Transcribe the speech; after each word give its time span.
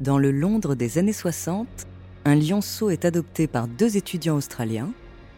Dans 0.00 0.18
le 0.18 0.30
Londres 0.30 0.76
des 0.76 0.98
années 0.98 1.12
60, 1.12 1.66
un 2.24 2.34
lionceau 2.36 2.90
est 2.90 3.04
adopté 3.04 3.48
par 3.48 3.66
deux 3.66 3.96
étudiants 3.96 4.36
australiens, 4.36 4.92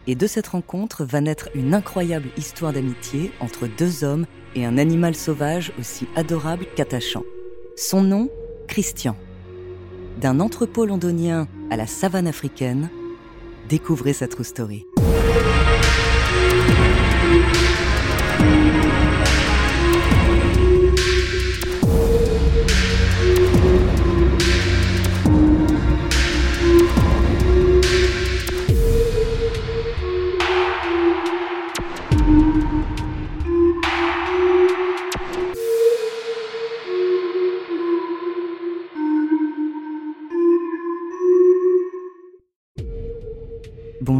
et 0.07 0.13
de 0.13 0.27
cette 0.27 0.47
rencontre 0.47 1.03
va 1.03 1.19
naître 1.19 1.49
une 1.55 1.73
incroyable 1.73 2.29
histoire 2.37 2.71
d'amitié 2.71 3.31
entre 3.39 3.67
deux 3.67 4.03
hommes 4.03 4.25
et 4.55 4.65
un 4.65 4.77
animal 4.77 5.15
sauvage 5.15 5.71
aussi 5.79 6.07
adorable 6.15 6.65
qu'attachant. 6.75 7.23
Son 7.75 8.01
nom, 8.03 8.29
Christian. 8.67 9.15
D'un 10.19 10.39
entrepôt 10.39 10.85
londonien 10.85 11.47
à 11.71 11.77
la 11.77 11.87
savane 11.87 12.27
africaine, 12.27 12.89
découvrez 13.67 14.13
sa 14.13 14.27
true 14.27 14.43
story. 14.43 14.85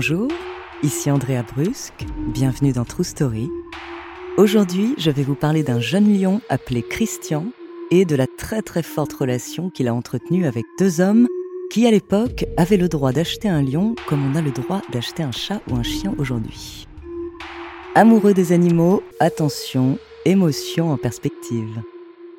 Bonjour, 0.03 0.29
ici 0.81 1.11
Andrea 1.11 1.43
Brusque, 1.43 2.07
bienvenue 2.33 2.71
dans 2.71 2.85
True 2.85 3.03
Story. 3.03 3.51
Aujourd'hui, 4.35 4.95
je 4.97 5.11
vais 5.11 5.21
vous 5.21 5.35
parler 5.35 5.61
d'un 5.61 5.79
jeune 5.79 6.19
lion 6.19 6.41
appelé 6.49 6.81
Christian 6.81 7.45
et 7.91 8.03
de 8.03 8.15
la 8.15 8.25
très 8.25 8.63
très 8.63 8.81
forte 8.81 9.13
relation 9.13 9.69
qu'il 9.69 9.87
a 9.87 9.93
entretenue 9.93 10.47
avec 10.47 10.65
deux 10.79 11.01
hommes 11.01 11.27
qui, 11.69 11.85
à 11.85 11.91
l'époque, 11.91 12.45
avaient 12.57 12.77
le 12.77 12.89
droit 12.89 13.11
d'acheter 13.11 13.47
un 13.47 13.61
lion 13.61 13.93
comme 14.07 14.25
on 14.25 14.35
a 14.35 14.41
le 14.41 14.49
droit 14.49 14.81
d'acheter 14.91 15.21
un 15.21 15.31
chat 15.31 15.61
ou 15.69 15.75
un 15.75 15.83
chien 15.83 16.15
aujourd'hui. 16.17 16.87
Amoureux 17.93 18.33
des 18.33 18.53
animaux, 18.53 19.03
attention, 19.19 19.99
émotion 20.25 20.91
en 20.91 20.97
perspective. 20.97 21.79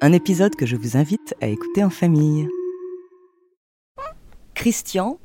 Un 0.00 0.12
épisode 0.12 0.56
que 0.56 0.66
je 0.66 0.74
vous 0.74 0.96
invite 0.96 1.36
à 1.40 1.46
écouter 1.46 1.84
en 1.84 1.90
famille. 1.90 2.48
Christian, 4.56 5.20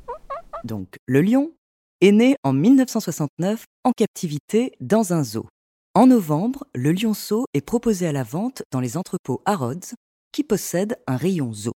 donc 0.62 0.98
le 1.06 1.20
lion, 1.20 1.50
est 2.00 2.12
né 2.12 2.36
en 2.44 2.52
1969 2.52 3.64
en 3.84 3.92
captivité 3.92 4.72
dans 4.80 5.12
un 5.12 5.24
zoo. 5.24 5.46
En 5.94 6.06
novembre, 6.06 6.64
le 6.74 6.92
lionceau 6.92 7.44
est 7.54 7.60
proposé 7.60 8.06
à 8.06 8.12
la 8.12 8.22
vente 8.22 8.62
dans 8.70 8.80
les 8.80 8.96
entrepôts 8.96 9.42
Harrods, 9.46 9.94
qui 10.32 10.44
possèdent 10.44 10.96
un 11.08 11.16
rayon 11.16 11.52
zoo. 11.52 11.72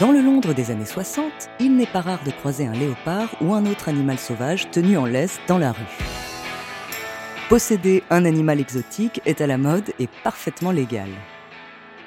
Dans 0.00 0.12
le 0.12 0.20
Londres 0.20 0.54
des 0.54 0.70
années 0.70 0.86
60, 0.86 1.32
il 1.60 1.76
n'est 1.76 1.86
pas 1.86 2.00
rare 2.00 2.22
de 2.24 2.30
croiser 2.30 2.66
un 2.66 2.72
léopard 2.72 3.34
ou 3.40 3.54
un 3.54 3.66
autre 3.66 3.88
animal 3.88 4.18
sauvage 4.18 4.70
tenu 4.70 4.96
en 4.98 5.06
laisse 5.06 5.38
dans 5.48 5.58
la 5.58 5.72
rue. 5.72 5.82
Posséder 7.48 8.02
un 8.10 8.24
animal 8.24 8.60
exotique 8.60 9.20
est 9.24 9.40
à 9.40 9.46
la 9.46 9.58
mode 9.58 9.92
et 9.98 10.08
parfaitement 10.22 10.70
légal. 10.70 11.10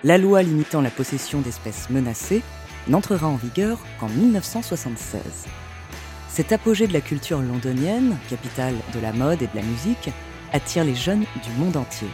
La 0.03 0.17
loi 0.17 0.43
limitant 0.43 0.81
la 0.81 0.91
possession 0.91 1.41
d'espèces 1.41 1.89
menacées 1.89 2.41
n'entrera 2.87 3.27
en 3.27 3.35
vigueur 3.35 3.79
qu'en 3.99 4.09
1976. 4.09 5.47
Cet 6.29 6.51
apogée 6.51 6.87
de 6.87 6.93
la 6.93 7.01
culture 7.01 7.41
londonienne, 7.41 8.17
capitale 8.29 8.75
de 8.93 8.99
la 8.99 9.13
mode 9.13 9.41
et 9.41 9.47
de 9.47 9.55
la 9.55 9.63
musique, 9.63 10.09
attire 10.53 10.83
les 10.83 10.95
jeunes 10.95 11.25
du 11.43 11.51
monde 11.59 11.77
entier. 11.77 12.07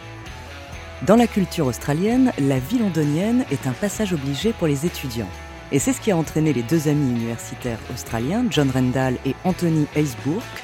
Dans 1.06 1.16
la 1.16 1.26
culture 1.26 1.66
australienne, 1.66 2.32
la 2.38 2.58
vie 2.58 2.78
londonienne 2.78 3.44
est 3.50 3.66
un 3.66 3.72
passage 3.72 4.12
obligé 4.12 4.52
pour 4.52 4.66
les 4.66 4.86
étudiants. 4.86 5.28
Et 5.72 5.78
c'est 5.78 5.92
ce 5.92 6.00
qui 6.00 6.10
a 6.10 6.16
entraîné 6.16 6.52
les 6.52 6.62
deux 6.62 6.88
amis 6.88 7.10
universitaires 7.10 7.80
australiens, 7.92 8.44
John 8.48 8.70
Rendall 8.70 9.18
et 9.26 9.34
Anthony 9.44 9.86
Haysbourke, 9.96 10.62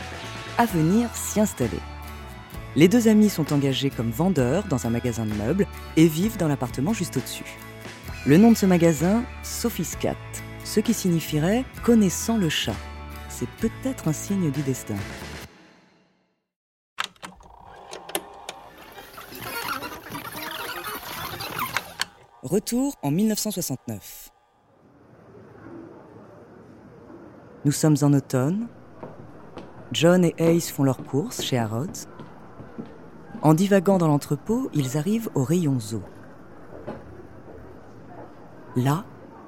à 0.57 0.67
venir 0.67 1.09
s'y 1.15 1.41
installer. 1.41 1.81
Les 2.77 2.87
deux 2.87 3.09
amis 3.09 3.29
sont 3.29 3.53
engagés 3.53 3.91
comme 3.91 4.11
vendeurs 4.11 4.65
dans 4.65 4.87
un 4.87 4.91
magasin 4.91 5.27
de 5.27 5.35
meubles 5.35 5.67
et 5.97 6.07
vivent 6.07 6.37
dans 6.37 6.49
l'appartement 6.49 6.93
juste 6.93 7.17
au-dessus. 7.17 7.59
Le 8.25 8.37
nom 8.37 8.53
de 8.53 8.57
ce 8.57 8.67
magasin, 8.67 9.25
Sophie's 9.43 9.97
Cat, 9.97 10.17
ce 10.65 10.81
qui 10.81 10.95
signifierait 10.95 11.65
connaissant 11.83 12.37
le 12.37 12.49
chat. 12.49 12.77
C'est 13.41 13.49
peut-être 13.71 14.07
un 14.07 14.13
signe 14.13 14.51
du 14.51 14.61
destin. 14.61 14.97
Retour 22.43 22.97
en 23.01 23.11
1969. 23.11 24.29
Nous 27.65 27.73
sommes 27.73 27.97
en 28.03 28.13
automne. 28.13 28.69
John 29.93 30.23
et 30.23 30.35
Ace 30.37 30.71
font 30.71 30.83
leurs 30.85 31.03
courses 31.03 31.41
chez 31.41 31.57
Harrods. 31.57 32.09
En 33.41 33.55
divaguant 33.55 33.97
dans 33.97 34.09
l'entrepôt, 34.09 34.69
ils 34.75 34.99
arrivent 34.99 35.31
au 35.35 35.45
rayon 35.45 35.81
zoo. 35.81 36.03
Là, 38.77 39.07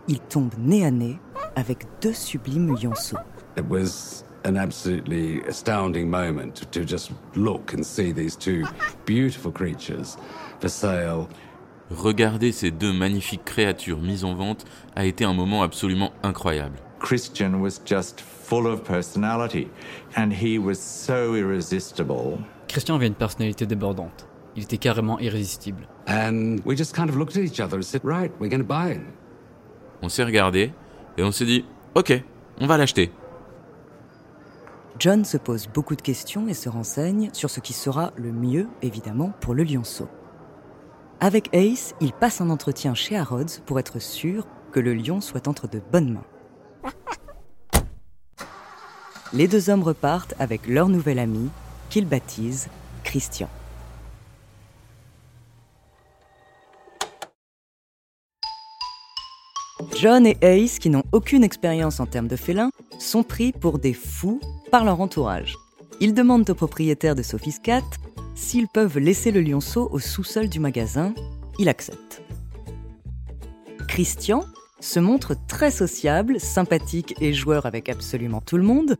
ils 0.08 0.20
tombent 0.20 0.56
nez 0.56 0.86
à 0.86 0.90
nez 0.90 1.20
avec 1.56 1.86
deux 2.00 2.14
sublimes 2.14 2.74
lionceaux. 2.74 3.18
It 3.56 3.68
was 3.68 4.24
an 4.44 4.56
absolutely 4.56 5.42
astounding 5.42 6.10
moment 6.10 6.70
to 6.72 6.84
just 6.84 7.12
look 7.34 7.72
and 7.74 7.84
see 7.84 8.12
these 8.12 8.36
two 8.36 8.64
beautiful 9.06 9.52
creatures 9.52 10.16
for 10.60 10.68
sale. 10.68 11.28
Regarder 11.90 12.52
ces 12.52 12.70
deux 12.70 12.92
magnifiques 12.92 13.44
créatures 13.44 14.00
mises 14.00 14.24
en 14.24 14.34
vente 14.34 14.64
a 14.96 15.04
été 15.04 15.24
un 15.24 15.34
moment 15.34 15.62
absolument 15.62 16.12
incroyable. 16.22 16.78
Christian 16.98 17.60
was 17.60 17.80
just 17.84 18.20
full 18.20 18.66
of 18.66 18.82
personality 18.84 19.68
and 20.16 20.32
he 20.32 20.58
was 20.58 20.76
so 20.78 21.34
irresistible. 21.34 22.38
Christian 22.68 22.94
avait 22.94 23.08
une 23.08 23.14
personnalité 23.14 23.66
débordante. 23.66 24.26
Il 24.56 24.62
était 24.62 24.78
carrément 24.78 25.18
irrésistible. 25.18 25.86
And 26.06 26.60
we 26.64 26.76
just 26.76 26.94
kind 26.94 27.08
of 27.08 27.16
looked 27.16 27.36
at 27.36 27.42
each 27.42 27.60
other 27.60 27.76
and 27.76 27.84
said, 27.84 28.02
right, 28.04 28.32
we're 28.40 28.48
going 28.48 28.60
to 28.60 28.66
buy 28.66 28.92
it. 28.92 29.00
On 30.02 30.08
s'est 30.08 30.24
regardé 30.24 30.72
et 31.18 31.22
on 31.22 31.32
s'est 31.32 31.44
dit, 31.44 31.64
ok, 31.94 32.22
on 32.60 32.66
va 32.66 32.78
l'acheter. 32.78 33.10
John 35.02 35.24
se 35.24 35.36
pose 35.36 35.66
beaucoup 35.66 35.96
de 35.96 36.00
questions 36.00 36.46
et 36.46 36.54
se 36.54 36.68
renseigne 36.68 37.30
sur 37.32 37.50
ce 37.50 37.58
qui 37.58 37.72
sera 37.72 38.12
le 38.14 38.30
mieux, 38.30 38.68
évidemment, 38.82 39.32
pour 39.40 39.52
le 39.52 39.64
lionceau. 39.64 40.06
Avec 41.18 41.52
Ace, 41.52 41.96
il 42.00 42.12
passe 42.12 42.40
un 42.40 42.50
entretien 42.50 42.94
chez 42.94 43.16
Harrods 43.16 43.58
pour 43.66 43.80
être 43.80 43.98
sûr 43.98 44.46
que 44.70 44.78
le 44.78 44.94
lion 44.94 45.20
soit 45.20 45.48
entre 45.48 45.66
de 45.66 45.80
bonnes 45.90 46.12
mains. 46.12 46.92
Les 49.32 49.48
deux 49.48 49.70
hommes 49.70 49.82
repartent 49.82 50.34
avec 50.38 50.68
leur 50.68 50.88
nouvel 50.88 51.18
ami, 51.18 51.50
qu'ils 51.90 52.06
baptisent 52.06 52.68
Christian. 53.02 53.48
John 59.98 60.28
et 60.28 60.38
Ace, 60.42 60.78
qui 60.78 60.90
n'ont 60.90 61.02
aucune 61.10 61.42
expérience 61.42 61.98
en 61.98 62.06
termes 62.06 62.28
de 62.28 62.36
félins, 62.36 62.70
sont 63.00 63.24
pris 63.24 63.50
pour 63.50 63.80
des 63.80 63.94
fous 63.94 64.38
par 64.72 64.84
leur 64.86 65.00
entourage. 65.02 65.58
Ils 66.00 66.14
demandent 66.14 66.48
au 66.48 66.54
propriétaire 66.54 67.14
de 67.14 67.22
Sophie's 67.22 67.58
Cat 67.60 67.84
s'ils 68.34 68.66
peuvent 68.66 68.98
laisser 68.98 69.30
le 69.30 69.42
lionceau 69.42 69.88
au 69.92 69.98
sous-sol 69.98 70.48
du 70.48 70.58
magasin. 70.58 71.14
Il 71.58 71.68
accepte. 71.68 72.22
Christian 73.86 74.44
se 74.80 74.98
montre 74.98 75.36
très 75.46 75.70
sociable, 75.70 76.40
sympathique 76.40 77.14
et 77.20 77.34
joueur 77.34 77.66
avec 77.66 77.90
absolument 77.90 78.40
tout 78.40 78.56
le 78.56 78.62
monde. 78.62 78.96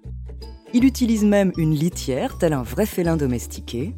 Il 0.74 0.84
utilise 0.84 1.24
même 1.24 1.52
une 1.56 1.74
litière, 1.74 2.36
tel 2.36 2.52
un 2.52 2.62
vrai 2.62 2.84
félin 2.84 3.16
domestiqué. 3.16 3.94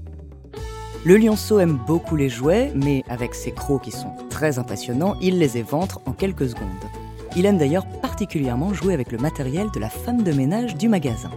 Le 1.04 1.16
lionceau 1.16 1.58
aime 1.58 1.78
beaucoup 1.86 2.14
les 2.14 2.28
jouets, 2.28 2.72
mais 2.76 3.02
avec 3.08 3.34
ses 3.34 3.50
crocs 3.50 3.82
qui 3.82 3.90
sont 3.90 4.14
très 4.30 4.60
impressionnants, 4.60 5.16
il 5.20 5.38
les 5.40 5.58
éventre 5.58 6.00
en 6.06 6.12
quelques 6.12 6.48
secondes. 6.48 6.68
Il 7.36 7.46
aime 7.46 7.58
d'ailleurs 7.58 7.86
particulièrement 8.00 8.72
jouer 8.72 8.94
avec 8.94 9.10
le 9.10 9.18
matériel 9.18 9.66
de 9.74 9.80
la 9.80 9.90
femme 9.90 10.22
de 10.22 10.32
ménage 10.32 10.76
du 10.76 10.88
magasin. 10.88 11.30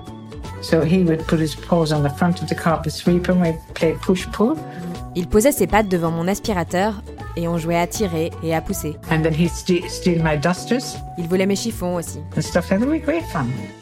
Il 5.16 5.28
posait 5.28 5.52
ses 5.52 5.68
pattes 5.68 5.90
devant 5.90 6.12
mon 6.12 6.28
aspirateur 6.28 7.02
et 7.36 7.48
on 7.48 7.58
jouait 7.58 7.78
à 7.78 7.88
tirer 7.88 8.32
et 8.44 8.56
à 8.56 8.62
pousser. 8.62 8.96
Il 11.18 11.28
volait 11.28 11.46
mes 11.46 11.56
chiffons 11.56 11.96
aussi. 11.96 12.20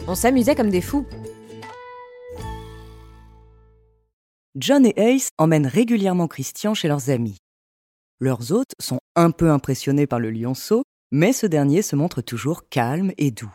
On 0.08 0.16
s'amusait 0.16 0.56
comme 0.56 0.70
des 0.70 0.82
fous. 0.82 1.06
John 4.56 4.86
et 4.86 4.94
Ace 4.96 5.30
emmènent 5.38 5.68
régulièrement 5.68 6.28
Christian 6.28 6.74
chez 6.74 6.88
leurs 6.88 7.10
amis. 7.10 7.38
Leurs 8.20 8.54
hôtes 8.54 8.74
sont 8.80 9.00
un 9.16 9.32
peu 9.32 9.52
impressionnés 9.52 10.08
par 10.08 10.20
le 10.20 10.32
lionceau, 10.32 10.84
mais 11.12 11.34
ce 11.34 11.46
dernier 11.46 11.82
se 11.82 11.98
montre 11.98 12.22
toujours 12.22 12.70
calme 12.70 13.12
et 13.18 13.32
doux. 13.32 13.54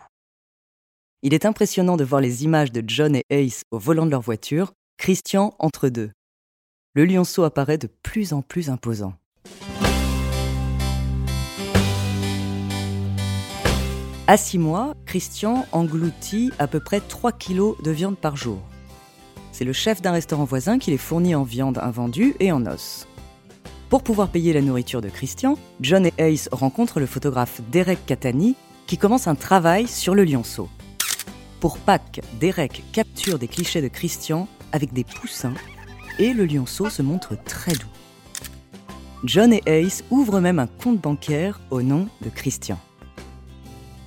Il 1.23 1.35
est 1.35 1.45
impressionnant 1.45 1.99
de 1.99 2.05
voir 2.05 2.23
les 2.23 2.45
images 2.45 2.73
de 2.73 2.83
John 2.87 3.15
et 3.15 3.25
Ace 3.29 3.65
au 3.71 3.79
volant 3.79 4.07
de 4.07 4.11
leur 4.11 4.23
voiture, 4.23 4.73
Christian 4.97 5.55
entre 5.59 5.91
deux. 5.91 6.11
Le 6.95 7.05
lionceau 7.05 7.45
apparaît 7.45 7.77
de 7.77 7.91
plus 8.03 8.33
en 8.33 8.41
plus 8.41 8.71
imposant. 8.71 9.13
À 14.27 14.39
six 14.39 14.59
mois, 14.59 14.95
Christian 15.05 15.67
engloutit 15.73 16.53
à 16.59 16.67
peu 16.67 16.81
près 16.81 17.01
3 17.01 17.33
kilos 17.33 17.77
de 17.83 17.91
viande 17.91 18.17
par 18.17 18.37
jour. 18.37 18.59
C'est 19.53 19.67
le 19.67 19.75
chef 19.75 20.01
d'un 20.01 20.13
restaurant 20.13 20.45
voisin 20.45 20.79
qui 20.79 20.91
les 20.91 20.97
fournit 20.97 21.35
en 21.35 21.43
viande 21.43 21.77
invendue 21.83 22.35
et 22.41 22.51
en 22.51 22.65
os. 22.65 23.07
Pour 23.91 24.03
pouvoir 24.03 24.31
payer 24.31 24.55
la 24.55 24.63
nourriture 24.63 25.03
de 25.03 25.11
Christian, 25.11 25.59
John 25.83 26.07
et 26.07 26.15
Ace 26.17 26.49
rencontrent 26.51 26.99
le 26.99 27.05
photographe 27.05 27.61
Derek 27.71 28.07
Catani 28.07 28.57
qui 28.87 28.97
commence 28.97 29.27
un 29.27 29.35
travail 29.35 29.87
sur 29.87 30.15
le 30.15 30.25
lionceau. 30.25 30.71
Pour 31.61 31.77
Pâques, 31.77 32.23
Derek 32.41 32.83
capture 32.91 33.39
des 33.39 33.47
clichés 33.47 33.83
de 33.83 33.89
Christian 33.89 34.49
avec 34.73 34.95
des 34.95 35.05
poussins 35.05 35.53
et 36.19 36.33
le 36.33 36.47
lionceau 36.47 36.89
se 36.89 37.03
montre 37.03 37.37
très 37.45 37.73
doux. 37.73 37.87
John 39.25 39.53
et 39.53 39.63
Ace 39.67 40.03
ouvrent 40.11 40.41
même 40.41 40.59
un 40.59 40.67
compte 40.67 40.99
bancaire 40.99 41.61
au 41.71 41.83
nom 41.83 42.09
de 42.23 42.31
Christian. 42.31 42.79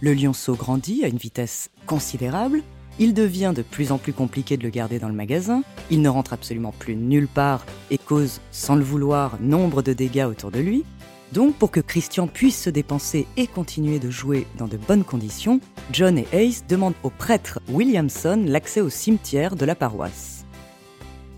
Le 0.01 0.15
lionceau 0.15 0.55
grandit 0.55 1.05
à 1.05 1.07
une 1.07 1.17
vitesse 1.17 1.69
considérable, 1.85 2.63
il 2.97 3.13
devient 3.13 3.53
de 3.55 3.61
plus 3.61 3.91
en 3.91 3.99
plus 3.99 4.13
compliqué 4.13 4.57
de 4.57 4.63
le 4.63 4.69
garder 4.69 4.97
dans 4.97 5.07
le 5.07 5.13
magasin, 5.13 5.61
il 5.91 6.01
ne 6.01 6.09
rentre 6.09 6.33
absolument 6.33 6.73
plus 6.77 6.95
nulle 6.95 7.27
part 7.27 7.67
et 7.91 7.99
cause, 7.99 8.41
sans 8.51 8.75
le 8.75 8.83
vouloir, 8.83 9.37
nombre 9.39 9.83
de 9.83 9.93
dégâts 9.93 10.25
autour 10.27 10.49
de 10.49 10.59
lui. 10.59 10.85
Donc 11.33 11.55
pour 11.55 11.71
que 11.71 11.79
Christian 11.79 12.27
puisse 12.27 12.61
se 12.61 12.69
dépenser 12.69 13.25
et 13.37 13.47
continuer 13.47 13.97
de 13.97 14.11
jouer 14.11 14.45
dans 14.59 14.67
de 14.67 14.77
bonnes 14.77 15.03
conditions, 15.03 15.59
John 15.91 16.19
et 16.19 16.27
Ace 16.31 16.63
demandent 16.67 16.93
au 17.01 17.09
prêtre 17.09 17.59
Williamson 17.69 18.43
l'accès 18.45 18.81
au 18.81 18.91
cimetière 18.91 19.55
de 19.55 19.65
la 19.65 19.73
paroisse. 19.73 20.45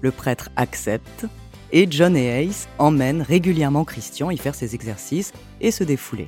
Le 0.01 0.11
prêtre 0.11 0.49
accepte 0.57 1.25
et 1.71 1.87
John 1.89 2.17
et 2.17 2.43
Ace 2.43 2.67
emmènent 2.77 3.21
régulièrement 3.21 3.85
Christian 3.85 4.31
y 4.31 4.37
faire 4.37 4.53
ses 4.53 4.75
exercices 4.75 5.31
et 5.61 5.71
se 5.71 5.85
défouler. 5.85 6.27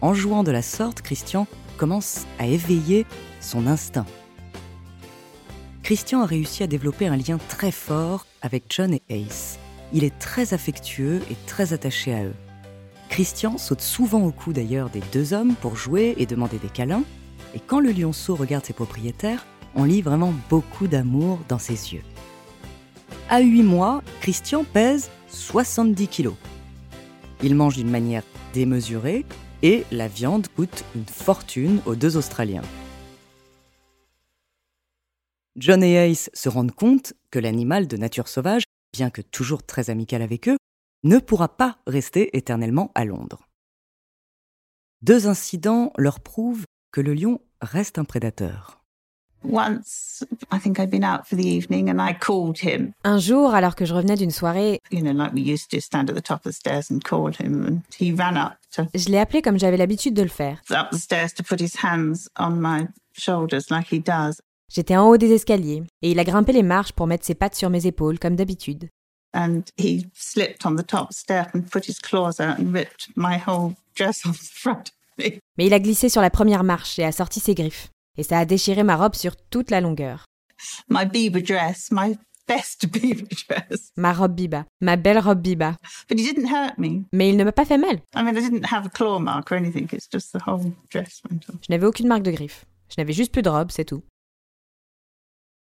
En 0.00 0.14
jouant 0.14 0.42
de 0.42 0.50
la 0.50 0.62
sorte, 0.62 1.02
Christian 1.02 1.46
commence 1.76 2.24
à 2.38 2.46
éveiller 2.46 3.04
son 3.42 3.66
instinct. 3.66 4.06
Christian 5.82 6.22
a 6.22 6.26
réussi 6.26 6.62
à 6.62 6.66
développer 6.66 7.08
un 7.08 7.16
lien 7.16 7.38
très 7.48 7.72
fort 7.72 8.26
avec 8.40 8.64
John 8.70 8.94
et 8.94 9.02
Ace. 9.10 9.58
Il 9.92 10.04
est 10.04 10.18
très 10.18 10.54
affectueux 10.54 11.22
et 11.30 11.36
très 11.46 11.72
attaché 11.72 12.14
à 12.14 12.24
eux. 12.24 12.34
Christian 13.08 13.56
saute 13.56 13.80
souvent 13.80 14.22
au 14.24 14.32
cou 14.32 14.52
d'ailleurs 14.52 14.90
des 14.90 15.02
deux 15.12 15.32
hommes 15.32 15.54
pour 15.54 15.76
jouer 15.76 16.14
et 16.18 16.26
demander 16.26 16.58
des 16.58 16.68
câlins, 16.68 17.04
et 17.54 17.60
quand 17.60 17.80
le 17.80 17.90
lionceau 17.90 18.34
regarde 18.34 18.66
ses 18.66 18.74
propriétaires, 18.74 19.46
on 19.74 19.84
lit 19.84 20.02
vraiment 20.02 20.34
beaucoup 20.50 20.86
d'amour 20.86 21.40
dans 21.48 21.58
ses 21.58 21.94
yeux. 21.94 22.02
À 23.30 23.40
8 23.40 23.62
mois, 23.62 24.02
Christian 24.20 24.64
pèse 24.64 25.10
70 25.28 26.08
kilos. 26.08 26.34
Il 27.42 27.54
mange 27.54 27.76
d'une 27.76 27.90
manière 27.90 28.22
démesurée 28.52 29.24
et 29.62 29.84
la 29.90 30.08
viande 30.08 30.48
coûte 30.48 30.84
une 30.94 31.06
fortune 31.06 31.80
aux 31.86 31.94
deux 31.94 32.16
Australiens. 32.16 32.62
John 35.56 35.82
et 35.82 35.96
Ace 35.96 36.30
se 36.34 36.48
rendent 36.48 36.74
compte 36.74 37.14
que 37.30 37.38
l'animal 37.38 37.88
de 37.88 37.96
nature 37.96 38.28
sauvage, 38.28 38.62
bien 38.98 39.10
que 39.10 39.22
toujours 39.22 39.62
très 39.62 39.90
amical 39.90 40.22
avec 40.22 40.48
eux, 40.48 40.56
ne 41.04 41.18
pourra 41.18 41.56
pas 41.56 41.78
rester 41.86 42.36
éternellement 42.36 42.90
à 42.96 43.04
Londres. 43.04 43.46
Deux 45.02 45.28
incidents 45.28 45.92
leur 45.96 46.18
prouvent 46.18 46.64
que 46.90 47.00
le 47.00 47.14
lion 47.14 47.40
reste 47.60 47.98
un 47.98 48.04
prédateur. 48.04 48.82
Once, 49.44 50.24
I 50.50 50.58
think 50.58 50.80
I'd 50.80 50.90
been 50.90 51.04
out 51.04 51.28
for 51.28 51.36
the 51.36 51.46
evening 51.46 51.88
and 51.88 52.00
I 52.00 52.12
called 52.12 52.58
him. 52.60 52.92
Un 53.04 53.18
jour, 53.18 53.54
alors 53.54 53.76
que 53.76 53.84
je 53.84 53.94
revenais 53.94 54.16
d'une 54.16 54.32
soirée, 54.32 54.80
you 54.90 55.00
know, 55.00 55.12
like 55.12 55.32
we 55.32 55.42
used 55.42 55.70
to 55.70 55.80
stand 55.80 56.10
at 56.10 56.14
the 56.14 56.20
top 56.20 56.44
of 56.44 56.50
the 56.50 56.56
stairs 56.56 56.90
and 56.90 56.98
call 57.04 57.30
him, 57.30 57.64
and 57.64 57.82
he 58.00 58.12
ran 58.12 58.36
up. 58.36 58.54
To, 58.72 58.88
je 58.92 59.08
l'ai 59.10 59.20
appelé 59.20 59.40
comme 59.40 59.56
j'avais 59.56 59.76
l'habitude 59.76 60.14
de 60.14 60.22
le 60.22 60.28
faire. 60.28 60.60
J'étais 64.70 64.96
en 64.96 65.08
haut 65.08 65.16
des 65.16 65.32
escaliers 65.32 65.82
et 66.02 66.10
il 66.10 66.18
a 66.18 66.24
grimpé 66.24 66.52
les 66.52 66.62
marches 66.62 66.92
pour 66.92 67.06
mettre 67.06 67.24
ses 67.24 67.34
pattes 67.34 67.54
sur 67.54 67.70
mes 67.70 67.86
épaules 67.86 68.18
comme 68.18 68.36
d'habitude. 68.36 68.88
And 69.34 69.62
he 69.78 70.06
slipped 70.14 70.64
on 70.64 70.76
the 70.76 70.86
top 70.86 71.12
step 71.12 71.48
and 71.54 71.62
put 71.70 71.86
his 71.86 71.98
claws 72.00 72.40
out 72.40 72.58
and 72.58 72.72
ripped 72.72 73.08
my 73.16 73.38
whole 73.38 73.74
dress 73.96 74.20
off 74.26 74.38
the 74.38 74.50
front 74.52 74.90
of 74.90 75.24
me. 75.24 75.38
Mais 75.56 75.66
il 75.66 75.74
a 75.74 75.80
glissé 75.80 76.08
sur 76.08 76.22
la 76.22 76.30
première 76.30 76.64
marche 76.64 76.98
et 76.98 77.04
a 77.04 77.12
sorti 77.12 77.40
ses 77.40 77.54
griffes 77.54 77.88
et 78.16 78.22
ça 78.22 78.38
a 78.38 78.44
déchiré 78.44 78.82
ma 78.82 78.96
robe 78.96 79.14
sur 79.14 79.36
toute 79.36 79.70
la 79.70 79.80
longueur. 79.80 80.24
My 80.90 81.06
dress, 81.06 81.88
my 81.90 82.18
best 82.46 82.86
Biba 82.92 83.22
dress. 83.48 83.92
Ma 83.96 84.12
robe 84.12 84.34
Biba, 84.34 84.66
ma 84.80 84.96
belle 84.96 85.20
robe 85.20 85.40
Biba. 85.40 85.76
But 86.08 86.18
he 86.18 86.24
didn't 86.24 86.48
hurt 86.48 86.78
me. 86.78 87.04
Mais 87.12 87.30
il 87.30 87.36
ne 87.36 87.44
m'a 87.44 87.52
pas 87.52 87.64
fait 87.64 87.78
mal. 87.78 88.00
I 88.14 88.22
mean, 88.22 88.36
I 88.36 88.40
didn't 88.40 88.66
have 88.72 88.86
a 88.86 88.90
claw 88.90 89.18
mark 89.18 89.52
or 89.52 89.56
anything. 89.56 89.88
It's 89.92 90.08
just 90.10 90.32
the 90.32 90.40
whole 90.46 90.72
dress 90.90 91.22
went 91.30 91.48
off. 91.48 91.56
Je 91.62 91.72
n'avais 91.72 91.86
aucune 91.86 92.08
marque 92.08 92.22
de 92.22 92.32
griffe. 92.32 92.64
Je 92.88 92.94
n'avais 92.98 93.12
juste 93.12 93.32
plus 93.32 93.42
de 93.42 93.50
robe, 93.50 93.70
c'est 93.70 93.84
tout. 93.84 94.02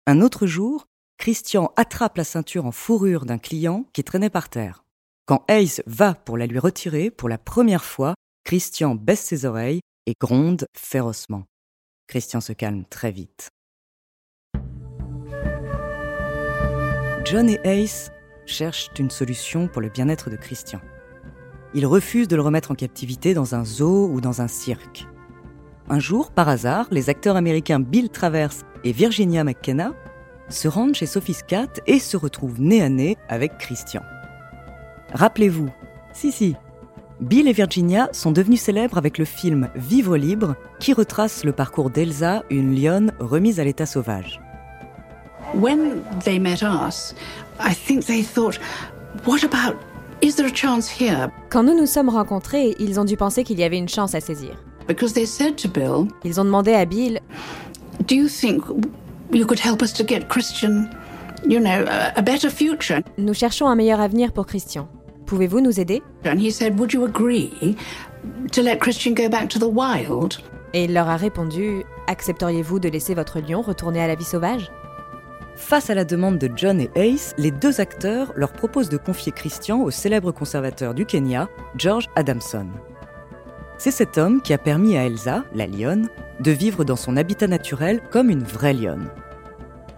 Un 0.06 0.20
autre 0.20 0.46
jour, 0.46 0.86
Christian 1.16 1.72
attrape 1.76 2.18
la 2.18 2.24
ceinture 2.24 2.66
en 2.66 2.72
fourrure 2.72 3.24
d'un 3.24 3.38
client 3.38 3.86
qui 3.94 4.04
traînait 4.04 4.28
par 4.28 4.50
terre. 4.50 4.84
Quand 5.24 5.44
Ace 5.48 5.82
va 5.86 6.12
pour 6.12 6.36
la 6.36 6.46
lui 6.46 6.58
retirer 6.58 7.10
pour 7.10 7.30
la 7.30 7.38
première 7.38 7.84
fois, 7.84 8.14
Christian 8.44 8.94
baisse 8.96 9.24
ses 9.24 9.46
oreilles 9.46 9.80
et 10.04 10.12
gronde 10.20 10.66
férocement. 10.76 11.44
Christian 12.06 12.42
se 12.42 12.52
calme 12.52 12.84
très 12.84 13.12
vite. 13.12 13.48
John 17.24 17.48
et 17.48 17.60
Ace 17.64 18.10
cherchent 18.44 18.90
une 18.98 19.08
solution 19.08 19.68
pour 19.68 19.80
le 19.80 19.88
bien-être 19.88 20.28
de 20.28 20.36
Christian. 20.36 20.82
Ils 21.72 21.86
refusent 21.86 22.28
de 22.28 22.36
le 22.36 22.42
remettre 22.42 22.72
en 22.72 22.74
captivité 22.74 23.32
dans 23.32 23.54
un 23.54 23.64
zoo 23.64 24.10
ou 24.12 24.20
dans 24.20 24.42
un 24.42 24.48
cirque. 24.48 25.06
Un 25.88 25.98
jour, 25.98 26.30
par 26.30 26.50
hasard, 26.50 26.88
les 26.90 27.08
acteurs 27.08 27.36
américains 27.36 27.80
Bill 27.80 28.10
Travers 28.10 28.52
et 28.84 28.92
Virginia 28.92 29.44
McKenna 29.44 29.92
se 30.48 30.68
rendent 30.68 30.94
chez 30.94 31.06
Sophie's 31.06 31.42
Cat 31.42 31.80
et 31.86 31.98
se 31.98 32.16
retrouvent 32.16 32.60
nez 32.60 32.82
à 32.82 32.88
nez 32.88 33.16
avec 33.28 33.58
Christian. 33.58 34.02
Rappelez-vous, 35.12 35.70
si 36.12 36.32
si, 36.32 36.54
Bill 37.20 37.48
et 37.48 37.52
Virginia 37.52 38.08
sont 38.12 38.32
devenus 38.32 38.60
célèbres 38.60 38.98
avec 38.98 39.18
le 39.18 39.24
film 39.24 39.68
Vivre 39.74 40.16
libre, 40.16 40.56
qui 40.80 40.92
retrace 40.92 41.44
le 41.44 41.52
parcours 41.52 41.90
d'Elsa, 41.90 42.42
une 42.50 42.78
lionne 42.78 43.12
remise 43.20 43.60
à 43.60 43.64
l'état 43.64 43.86
sauvage. 43.86 44.40
When 45.54 46.02
they 46.24 46.38
met 46.38 46.62
us, 46.62 47.14
I 47.60 47.72
think 47.72 48.04
they 48.06 48.22
thought, 48.22 48.58
what 49.24 49.44
about, 49.44 49.76
is 50.20 50.34
there 50.34 50.46
a 50.46 50.54
chance 50.54 50.88
here? 50.90 51.28
Quand 51.50 51.62
nous 51.62 51.76
nous 51.76 51.86
sommes 51.86 52.08
rencontrés, 52.08 52.74
ils 52.80 52.98
ont 52.98 53.04
dû 53.04 53.16
penser 53.16 53.44
qu'il 53.44 53.58
y 53.60 53.64
avait 53.64 53.78
une 53.78 53.88
chance 53.88 54.14
à 54.14 54.20
saisir. 54.20 54.56
Because 54.88 55.14
they 55.14 55.26
said 55.26 55.56
to 55.56 55.68
Bill, 55.68 56.08
ils 56.24 56.40
ont 56.40 56.44
demandé 56.44 56.74
à 56.74 56.84
Bill, 56.84 57.20
Do 58.06 58.14
you 58.14 58.28
think 58.28 58.62
you 59.32 59.46
could 59.46 59.58
help 59.58 59.82
us 59.82 59.92
to 59.94 60.04
get 60.04 60.28
Christian, 60.28 60.90
you 61.46 61.58
know, 61.58 61.86
a 62.16 62.22
better 62.22 62.50
future? 62.50 63.02
Nous 63.16 63.34
cherchons 63.34 63.66
un 63.66 63.76
meilleur 63.76 64.00
avenir 64.00 64.32
pour 64.32 64.46
Christian. 64.46 64.88
Pouvez-vous 65.26 65.60
nous 65.60 65.80
aider? 65.80 66.02
And 66.26 66.38
he 66.38 66.50
said, 66.50 66.78
Would 66.78 66.92
you 66.92 67.04
agree 67.04 67.76
to 68.52 68.62
let 68.62 68.78
Christian 68.80 69.14
go 69.14 69.28
back 69.30 69.48
to 69.50 69.58
the 69.58 69.68
wild? 69.68 70.36
Et 70.74 70.84
il 70.84 70.92
leur 70.92 71.08
a 71.08 71.16
répondu 71.16 71.84
Accepteriez-vous 72.06 72.78
de 72.78 72.88
laisser 72.90 73.14
votre 73.14 73.40
lion 73.40 73.62
retourner 73.62 74.02
à 74.02 74.06
la 74.06 74.16
vie 74.16 74.24
sauvage? 74.24 74.70
Face 75.56 75.88
à 75.88 75.94
la 75.94 76.04
demande 76.04 76.36
de 76.38 76.50
John 76.54 76.80
et 76.80 76.90
Ace, 76.96 77.32
les 77.38 77.52
deux 77.52 77.80
acteurs 77.80 78.32
leur 78.34 78.52
proposent 78.52 78.88
de 78.90 78.98
confier 78.98 79.32
Christian 79.32 79.80
au 79.80 79.90
célèbre 79.90 80.32
conservateur 80.32 80.92
du 80.92 81.06
Kenya, 81.06 81.48
George 81.76 82.08
Adamson. 82.16 82.66
C'est 83.78 83.90
cet 83.90 84.18
homme 84.18 84.40
qui 84.40 84.52
a 84.52 84.58
permis 84.58 84.96
à 84.96 85.04
Elsa, 85.04 85.44
la 85.54 85.66
lionne, 85.66 86.08
de 86.40 86.50
vivre 86.50 86.84
dans 86.84 86.96
son 86.96 87.16
habitat 87.16 87.46
naturel 87.46 88.00
comme 88.10 88.30
une 88.30 88.44
vraie 88.44 88.72
lionne. 88.72 89.10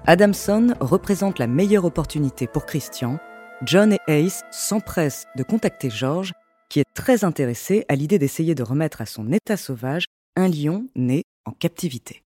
Adamson 0.06 0.74
représente 0.80 1.38
la 1.38 1.46
meilleure 1.46 1.84
opportunité 1.84 2.46
pour 2.46 2.64
Christian. 2.64 3.18
John 3.64 3.92
et 3.92 4.00
Ace 4.06 4.44
s'empressent 4.50 5.26
de 5.36 5.42
contacter 5.42 5.90
George, 5.90 6.32
qui 6.68 6.80
est 6.80 6.94
très 6.94 7.24
intéressé 7.24 7.84
à 7.88 7.96
l'idée 7.96 8.18
d'essayer 8.18 8.54
de 8.54 8.62
remettre 8.62 9.00
à 9.00 9.06
son 9.06 9.30
état 9.32 9.56
sauvage 9.56 10.06
un 10.36 10.48
lion 10.48 10.86
né 10.94 11.24
en 11.44 11.52
captivité. 11.52 12.22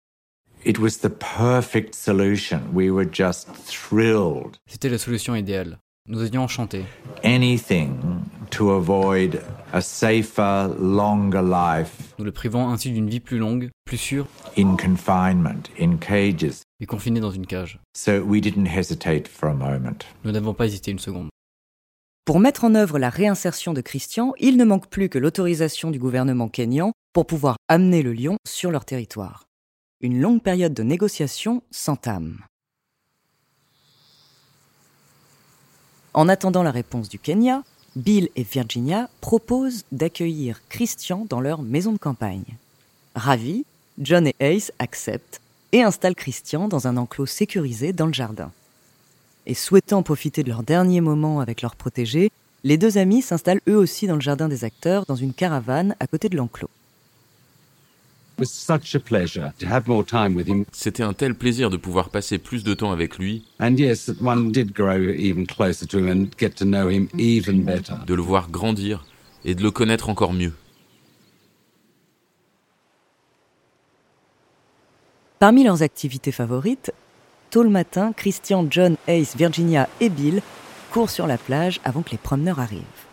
C'était 4.67 4.89
la 4.91 4.99
solution 4.99 5.35
idéale. 5.35 5.79
Nous 6.07 6.23
étions 6.25 6.43
enchantés. 6.43 6.85
Anything 7.23 7.93
to 8.51 8.71
avoid 8.71 9.41
a 9.73 9.81
safer, 9.81 10.69
longer 10.79 11.43
life. 11.43 12.15
Nous 12.19 12.25
le 12.25 12.33
privons 12.33 12.69
ainsi 12.69 12.91
d'une 12.91 13.09
vie 13.09 13.21
plus 13.21 13.39
longue, 13.39 13.71
plus 13.85 13.99
sûre. 13.99 14.27
In 14.59 14.77
confinement, 14.77 15.63
in 15.79 15.97
cages. 15.99 16.63
Et 16.81 16.87
confiné 16.87 17.21
dans 17.21 17.31
une 17.31 17.47
cage. 17.47 17.79
So 17.97 18.23
we 18.23 18.41
didn't 18.41 18.67
hesitate 18.67 19.29
for 19.29 19.51
a 19.51 19.55
moment. 19.55 19.99
Nous 20.25 20.33
n'avons 20.33 20.55
pas 20.55 20.67
hésité 20.67 20.91
une 20.91 20.99
seconde. 20.99 21.29
Pour 22.25 22.41
mettre 22.41 22.65
en 22.65 22.75
œuvre 22.75 22.99
la 22.99 23.11
réinsertion 23.11 23.73
de 23.73 23.81
Christian, 23.81 24.33
il 24.39 24.57
ne 24.57 24.65
manque 24.65 24.89
plus 24.89 25.09
que 25.09 25.19
l'autorisation 25.19 25.91
du 25.91 25.99
gouvernement 25.99 26.49
kényan 26.49 26.93
pour 27.13 27.27
pouvoir 27.27 27.57
amener 27.69 28.03
le 28.03 28.13
lion 28.13 28.37
sur 28.47 28.71
leur 28.71 28.85
territoire. 28.85 29.45
Une 30.01 30.21
longue 30.21 30.43
période 30.43 30.75
de 30.75 30.83
négociation 30.83 31.63
s'entame. 31.71 32.39
En 36.13 36.29
attendant 36.29 36.65
la 36.65 36.73
réponse 36.73 37.09
du 37.09 37.19
Kenya, 37.21 37.63
Bill 37.95 38.31
et 38.35 38.43
Virginia 38.43 39.09
proposent 39.21 39.85
d'accueillir 39.93 40.61
Christian 40.69 41.25
dans 41.29 41.41
leur 41.41 41.63
maison 41.63 41.93
de 41.93 41.99
campagne. 41.99 42.57
Ravis, 43.15 43.65
John 43.99 44.27
et 44.27 44.35
Ace 44.41 44.73
acceptent 44.81 45.41
et 45.73 45.83
installent 45.83 46.17
Christian 46.17 46.67
dans 46.67 46.89
un 46.89 46.97
enclos 46.97 47.27
sécurisé 47.27 47.93
dans 47.93 48.07
le 48.07 48.13
jardin. 48.13 48.51
Et 49.47 49.55
souhaitant 49.55 50.03
profiter 50.03 50.43
de 50.43 50.49
leur 50.49 50.65
dernier 50.65 51.01
moment 51.01 51.41
avec 51.41 51.63
leur 51.63 51.77
protégé, 51.77 52.33
les 52.65 52.77
deux 52.77 52.99
amis 52.99 53.23
s'installent 53.23 53.63
eux 53.69 53.77
aussi 53.77 54.07
dans 54.07 54.17
le 54.17 54.21
jardin 54.21 54.49
des 54.49 54.65
acteurs 54.65 55.07
dans 55.07 55.17
une 55.17 55.33
caravane 55.33 55.95
à 56.01 56.07
côté 56.07 56.29
de 56.29 56.37
l'enclos. 56.37 56.71
C'était 60.73 61.03
un 61.03 61.13
tel 61.13 61.35
plaisir 61.35 61.71
de 61.71 61.77
pouvoir 61.77 62.11
passer 62.11 62.39
plus 62.39 62.65
de 62.65 62.75
temps 62.75 62.93
avec 62.93 63.19
lui. 63.19 63.45
De 68.07 68.15
le 68.15 68.23
voir 68.23 68.51
grandir 68.51 69.05
et 69.45 69.55
de 69.55 69.63
le 69.63 69.71
connaître 69.71 70.09
encore 70.09 70.33
mieux. 70.33 70.53
Parmi 75.39 75.65
leurs 75.65 75.83
activités 75.83 76.33
favorites, 76.33 76.93
tôt 77.51 77.63
le 77.63 77.71
matin, 77.71 78.13
Christian, 78.15 78.67
John, 78.71 78.97
Ace, 79.09 79.37
Virginia 79.37 79.89
et 80.01 80.11
Bill 80.11 80.43
courent 80.91 81.09
sur 81.09 81.27
la 81.27 81.39
plage 81.39 81.81
avant 81.83 82.03
que 82.03 82.11
les 82.11 82.19
promeneurs 82.19 82.61
arrivent. 82.61 83.10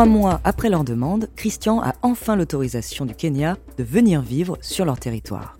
Trois 0.00 0.08
mois 0.08 0.40
après 0.44 0.70
leur 0.70 0.82
demande, 0.82 1.28
Christian 1.36 1.82
a 1.82 1.92
enfin 2.00 2.34
l'autorisation 2.34 3.04
du 3.04 3.14
Kenya 3.14 3.58
de 3.76 3.84
venir 3.84 4.22
vivre 4.22 4.56
sur 4.62 4.86
leur 4.86 4.98
territoire. 4.98 5.58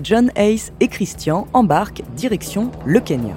John 0.00 0.30
Ace 0.36 0.70
et 0.78 0.86
Christian 0.86 1.48
embarquent 1.52 2.04
direction 2.14 2.70
le 2.86 3.00
Kenya. 3.00 3.34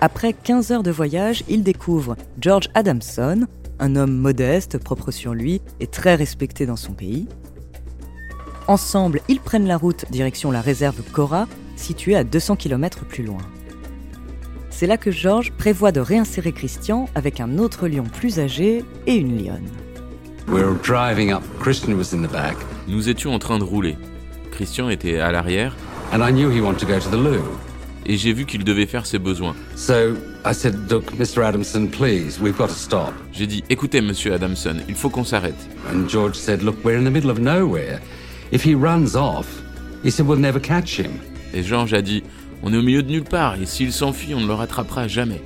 Après 0.00 0.32
15 0.32 0.72
heures 0.72 0.82
de 0.82 0.90
voyage, 0.90 1.44
ils 1.46 1.62
découvrent 1.62 2.16
George 2.40 2.70
Adamson, 2.72 3.46
un 3.80 3.96
homme 3.96 4.16
modeste, 4.16 4.78
propre 4.78 5.10
sur 5.10 5.34
lui 5.34 5.60
et 5.78 5.88
très 5.88 6.14
respecté 6.14 6.64
dans 6.64 6.76
son 6.76 6.94
pays. 6.94 7.28
Ensemble, 8.66 9.20
ils 9.28 9.40
prennent 9.40 9.66
la 9.66 9.76
route 9.76 10.06
direction 10.10 10.50
la 10.50 10.62
réserve 10.62 11.02
Cora, 11.12 11.48
située 11.76 12.16
à 12.16 12.24
200 12.24 12.56
km 12.56 13.04
plus 13.04 13.24
loin. 13.24 13.42
C'est 14.82 14.88
là 14.88 14.96
que 14.96 15.12
George 15.12 15.52
prévoit 15.52 15.92
de 15.92 16.00
réinsérer 16.00 16.50
Christian 16.50 17.08
avec 17.14 17.38
un 17.38 17.58
autre 17.58 17.86
lion 17.86 18.02
plus 18.02 18.40
âgé 18.40 18.84
et 19.06 19.14
une 19.14 19.40
lionne. 19.40 19.68
Nous 22.88 23.08
étions 23.08 23.32
en 23.32 23.38
train 23.38 23.60
de 23.60 23.62
rouler. 23.62 23.96
Christian 24.50 24.88
était 24.88 25.20
à 25.20 25.30
l'arrière. 25.30 25.76
Et 28.06 28.16
j'ai 28.16 28.32
vu 28.32 28.44
qu'il 28.44 28.64
devait 28.64 28.86
faire 28.86 29.06
ses 29.06 29.20
besoins. 29.20 29.54
J'ai 33.32 33.46
dit, 33.46 33.62
écoutez, 33.70 34.00
monsieur 34.00 34.34
Adamson, 34.34 34.78
il 34.88 34.96
faut 34.96 35.10
qu'on 35.10 35.24
s'arrête. 35.24 35.68
Et 41.54 41.62
George 41.62 41.94
a 41.94 42.02
dit, 42.02 42.24
on 42.62 42.72
est 42.72 42.76
au 42.76 42.82
milieu 42.82 43.02
de 43.02 43.10
nulle 43.10 43.24
part 43.24 43.60
et 43.60 43.66
s'il 43.66 43.92
s'enfuit, 43.92 44.34
on 44.34 44.40
ne 44.40 44.46
le 44.46 44.54
rattrapera 44.54 45.08
jamais. 45.08 45.40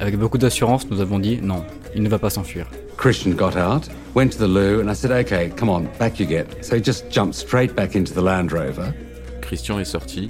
Avec 0.00 0.18
beaucoup 0.18 0.38
d'assurance, 0.38 0.90
nous 0.90 1.00
avons 1.00 1.18
dit 1.18 1.40
non, 1.42 1.64
il 1.94 2.02
ne 2.02 2.08
va 2.08 2.18
pas 2.18 2.30
s'enfuir. 2.30 2.66
Christian 2.96 3.30
got 3.30 3.56
out, 3.56 3.88
went 4.14 4.28
to 4.28 4.38
the 4.38 4.48
loo, 4.48 4.82
and 4.82 4.90
I 4.90 4.94
said, 4.94 5.10
"Okay, 5.10 5.50
come 5.56 5.70
on, 5.70 5.84
back 5.98 6.20
you 6.20 6.26
get." 6.28 6.62
So 6.62 6.76
he 6.76 6.84
just 6.84 7.10
jumped 7.10 7.34
straight 7.34 7.74
back 7.74 7.96
into 7.96 8.12
the 8.12 8.22
Land 8.22 8.48
Rover. 8.52 8.92
Christian 9.40 9.80
est 9.80 9.86
sorti, 9.86 10.28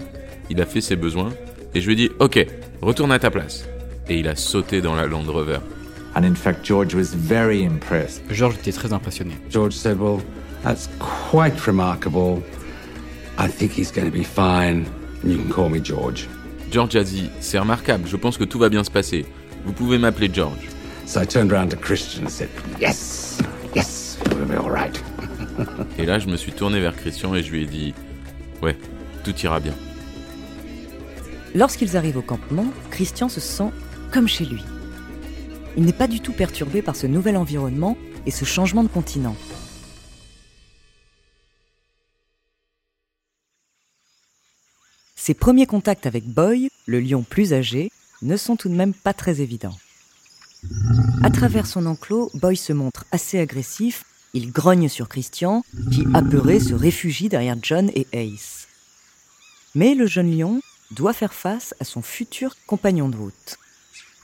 il 0.51 0.61
a 0.61 0.67
fait 0.67 0.81
ses 0.81 0.95
besoins, 0.95 1.31
et 1.75 1.81
je 1.81 1.87
lui 1.87 1.95
ai 1.95 1.97
dit, 1.97 2.11
"Ok, 2.21 2.47
retourne 2.81 3.11
à 3.11 3.19
ta 3.19 3.31
place." 3.31 3.65
Et 4.09 4.21
il 4.21 4.29
a 4.29 4.37
sauté 4.37 4.81
dans 4.81 4.95
la 4.95 5.07
Land 5.07 5.25
Rover. 5.27 5.59
And 6.15 6.23
in 6.23 6.35
fact, 6.35 6.65
George 6.65 6.95
was 6.95 7.15
very 7.15 7.65
impressed. 7.65 8.23
George 8.31 8.55
était 8.55 8.73
très 8.73 8.93
impressionné. 8.93 9.35
George 9.51 9.73
said, 9.73 9.99
"Well, 10.01 10.21
That's 10.63 10.89
quite 10.99 11.67
remarkable. 11.67 12.43
I 13.39 13.49
think 13.49 13.73
he's 13.73 13.91
going 13.91 14.11
to 14.11 14.13
be 14.13 14.25
fine. 14.25 14.87
You 15.25 15.39
can 15.39 15.51
call 15.51 15.69
me 15.71 15.81
George. 15.81 16.29
George 16.71 16.97
a 16.97 17.05
dit 17.05 17.31
C'est 17.41 17.59
remarquable, 17.59 18.07
je 18.07 18.17
pense 18.17 18.37
que 18.37 18.45
tout 18.45 18.59
va 18.59 18.69
bien 18.69 18.85
se 18.85 18.91
passer. 18.91 19.25
Vous 19.65 19.73
pouvez 19.73 19.99
m'appeler 19.99 20.31
George. 20.33 20.69
So 21.07 21.21
I 21.21 21.27
turned 21.27 21.53
around 21.53 21.71
to 21.71 21.77
Christian 21.77 22.25
and 22.25 22.31
said 22.31 22.49
Yes, 22.81 23.41
yes, 23.75 24.19
we'll 24.27 24.47
be 24.47 24.55
all 24.55 24.71
right. 24.71 25.03
et 25.99 26.07
là, 26.07 26.19
je 26.19 26.29
me 26.29 26.37
suis 26.37 26.53
tourné 26.53 26.81
vers 26.81 26.95
Christian 26.95 27.35
et 27.35 27.43
je 27.43 27.51
lui 27.51 27.63
ai 27.63 27.67
dit 27.67 27.95
Ouais, 28.63 28.77
tout 29.25 29.35
ira 29.41 29.61
bien. 29.61 29.75
Lorsqu'ils 31.55 31.97
arrivent 31.97 32.19
au 32.19 32.23
campement, 32.23 32.67
Christian 32.91 33.29
se 33.29 33.41
sent 33.41 33.71
comme 34.13 34.29
chez 34.29 34.45
lui. 34.45 34.63
Il 35.77 35.85
n'est 35.85 35.93
pas 35.93 36.07
du 36.07 36.21
tout 36.21 36.33
perturbé 36.33 36.83
par 36.83 36.95
ce 36.95 37.07
nouvel 37.07 37.37
environnement 37.37 37.97
et 38.27 38.31
ce 38.31 38.45
changement 38.45 38.85
de 38.85 38.89
continent. 38.89 39.37
Ses 45.31 45.35
premiers 45.35 45.67
contacts 45.67 46.07
avec 46.07 46.27
Boy, 46.27 46.71
le 46.87 46.99
lion 46.99 47.23
plus 47.23 47.53
âgé, 47.53 47.93
ne 48.21 48.37
sont 48.37 48.57
tout 48.57 48.69
de 48.69 48.75
même 48.75 48.93
pas 48.93 49.15
très 49.15 49.41
évidents. 49.41 49.79
À 51.23 51.31
travers 51.31 51.69
son 51.69 51.87
enclos, 51.87 52.33
Boy 52.35 52.57
se 52.57 52.73
montre 52.73 53.05
assez 53.13 53.39
agressif, 53.39 54.03
il 54.35 54.51
grogne 54.51 54.89
sur 54.89 55.09
Christian, 55.09 55.63
qui, 55.93 56.05
apeuré, 56.15 56.59
se 56.59 56.75
réfugie 56.75 57.29
derrière 57.29 57.55
John 57.63 57.93
et 57.95 58.09
Ace. 58.13 58.67
Mais 59.77 59.95
le 59.95 60.09
jeune 60.09 60.37
lion 60.37 60.61
doit 60.91 61.13
faire 61.13 61.33
face 61.33 61.77
à 61.79 61.85
son 61.85 62.03
futur 62.03 62.57
compagnon 62.67 63.09
de 63.09 63.17
route. 63.17 63.57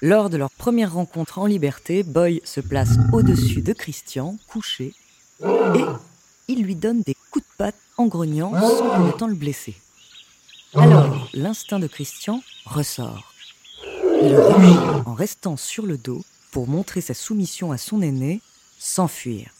Lors 0.03 0.29
de 0.29 0.37
leur 0.37 0.51
première 0.51 0.95
rencontre 0.95 1.39
en 1.39 1.47
liberté, 1.47 2.03
Boy 2.03 2.41
se 2.43 2.61
place 2.61 2.97
au-dessus 3.13 3.63
de 3.63 3.73
Christian, 3.73 4.37
couché, 4.49 4.93
et 5.45 5.85
il 6.49 6.65
lui 6.65 6.75
donne 6.75 7.03
des 7.03 7.15
coups 7.31 7.45
de 7.45 7.57
patte 7.59 7.79
en 7.97 8.07
grognant 8.07 8.51
sans 8.61 8.91
pour 8.91 9.07
autant 9.07 9.29
le 9.29 9.37
blesser. 9.37 9.77
Alors, 10.75 11.29
l'instinct 11.33 11.79
de 11.79 11.87
Christian 11.87 12.43
ressort. 12.65 13.33
Il 14.23 14.35
rugit 14.35 14.77
en 15.07 15.15
restant 15.15 15.57
sur 15.57 15.87
le 15.87 15.97
dos 15.97 16.25
pour 16.51 16.69
montrer 16.69 17.01
sa 17.01 17.15
soumission 17.15 17.73
à 17.73 17.79
son 17.79 18.03
aîné, 18.03 18.41
s'enfuir. 18.79 19.51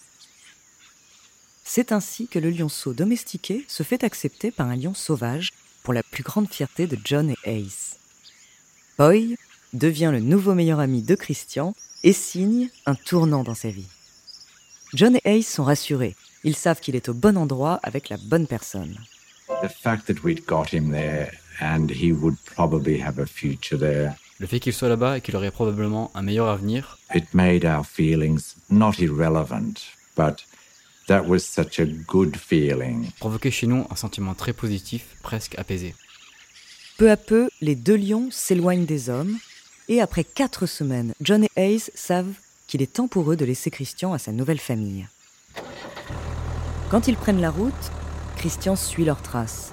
C'est 1.65 1.93
ainsi 1.93 2.27
que 2.27 2.39
le 2.39 2.51
lionceau 2.51 2.93
domestiqué 2.93 3.65
se 3.69 3.83
fait 3.83 4.05
accepter 4.05 4.51
par 4.51 4.69
un 4.69 4.77
lion 4.77 4.95
sauvage 4.95 5.53
pour 5.83 5.95
la 5.95 6.03
plus 6.03 6.23
grande 6.23 6.49
fierté 6.49 6.87
de 6.87 6.99
John 7.05 7.35
et 7.45 7.65
Ace. 7.65 7.97
Boy 8.99 9.37
devient 9.73 10.11
le 10.13 10.21
nouveau 10.21 10.55
meilleur 10.55 10.81
ami 10.81 11.03
de 11.03 11.15
Christian 11.15 11.75
et 12.03 12.13
signe 12.13 12.71
un 12.87 12.95
tournant 12.95 13.45
dans 13.45 13.55
sa 13.55 13.71
vie. 13.71 13.89
John 14.95 15.17
et 15.17 15.39
Ace 15.39 15.49
sont 15.49 15.65
rassurés. 15.65 16.17
Ils 16.45 16.57
savent 16.57 16.81
qu'il 16.81 16.97
est 16.97 17.09
au 17.09 17.15
bon 17.15 17.37
endroit 17.37 17.79
avec 17.83 18.09
la 18.09 18.17
bonne 18.17 18.47
personne. 18.47 18.97
The 19.63 19.69
fact 19.69 20.07
that 20.07 20.23
we'd 20.23 20.45
got 20.47 20.73
him 20.73 20.91
there 20.91 21.33
and 21.61 21.91
he 21.91 22.13
would 22.13 22.37
probably 22.45 23.01
have 23.01 23.19
a 23.19 23.27
future 23.27 23.79
there. 23.79 24.15
Le 24.39 24.47
fait 24.47 24.61
qu'il 24.61 24.75
soit 24.75 24.89
là-bas 24.89 25.17
et 25.17 25.21
qu'il 25.23 25.35
aurait 25.35 25.51
probablement 25.51 26.11
un 26.15 26.23
meilleur 26.23 26.49
avenir. 26.49 26.99
It 27.15 27.33
made 27.33 27.65
our 27.65 27.85
feelings 27.85 28.55
not 28.69 28.93
irrelevant, 28.99 29.75
but 30.15 30.45
that 31.09 31.23
was 31.27 31.41
such 31.41 31.81
a 31.81 31.87
good 31.87 32.37
feeling. 32.37 33.11
Provoquait 33.19 33.51
chez 33.51 33.67
nous 33.67 33.87
un 33.91 33.97
sentiment 33.97 34.35
très 34.35 34.53
positif, 34.53 35.17
presque 35.23 35.59
apaisé. 35.59 35.95
Peu 36.99 37.11
à 37.11 37.17
peu, 37.17 37.49
les 37.63 37.75
deux 37.75 37.97
lions 37.97 38.29
s'éloignent 38.31 38.85
des 38.85 39.09
hommes, 39.09 39.39
et 39.89 40.01
après 40.03 40.25
quatre 40.25 40.67
semaines, 40.67 41.15
John 41.23 41.45
et 41.45 41.51
Hayes 41.57 41.91
savent 41.95 42.35
qu'il 42.67 42.83
est 42.83 42.93
temps 42.93 43.09
pour 43.09 43.31
eux 43.33 43.37
de 43.37 43.45
laisser 43.45 43.71
Christian 43.71 44.13
à 44.13 44.19
sa 44.19 44.33
nouvelle 44.33 44.61
famille. 44.61 45.07
Quand 46.91 47.09
ils 47.09 47.17
prennent 47.17 47.41
la 47.41 47.51
route, 47.51 47.73
Christian 48.37 48.77
suit 48.77 49.05
leurs 49.05 49.23
traces. 49.23 49.73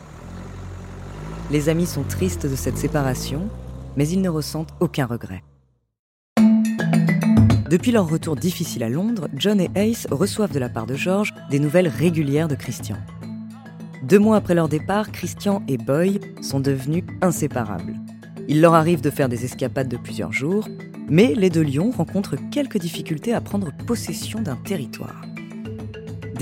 Les 1.52 1.70
amis 1.70 1.86
sont 1.86 2.04
tristes 2.04 2.48
de 2.48 2.56
cette 2.56 2.78
séparation, 2.78 3.48
mais 3.96 4.08
ils 4.08 4.22
ne 4.22 4.30
ressentent 4.30 4.74
aucun 4.80 5.06
regret. 5.06 5.44
Depuis 7.70 7.92
leur 7.92 8.10
retour 8.10 8.36
difficile 8.36 8.84
à 8.84 8.90
Londres, 8.90 9.28
John 9.36 9.60
et 9.60 9.70
Ace 9.76 10.08
reçoivent 10.10 10.54
de 10.54 10.60
la 10.60 10.70
part 10.70 10.86
de 10.86 10.96
George 10.96 11.34
des 11.50 11.60
nouvelles 11.60 11.88
régulières 11.88 12.48
de 12.48 12.56
Christian. 12.56 12.98
Deux 14.04 14.20
mois 14.20 14.38
après 14.38 14.56
leur 14.56 14.70
départ, 14.70 15.12
Christian 15.12 15.64
et 15.68 15.78
Boy 15.78 16.20
sont 16.42 16.60
devenus 16.60 17.04
inséparables. 17.22 17.96
Il 18.48 18.62
leur 18.62 18.74
arrive 18.74 19.02
de 19.02 19.10
faire 19.10 19.30
des 19.30 19.46
escapades 19.46 19.90
de 19.90 19.98
plusieurs 19.98 20.34
jours, 20.34 20.68
mais 21.10 21.34
les 21.36 21.50
deux 21.50 21.64
lions 21.64 21.92
rencontrent 21.92 22.38
quelques 22.52 22.78
difficultés 22.78 23.34
à 23.34 23.42
prendre 23.42 23.72
possession 23.86 24.42
d'un 24.42 24.58
territoire 24.58 25.24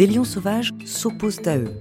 des 0.01 0.07
lions 0.07 0.23
sauvages 0.23 0.71
s'opposent 0.85 1.45
à 1.45 1.57
eux. 1.57 1.77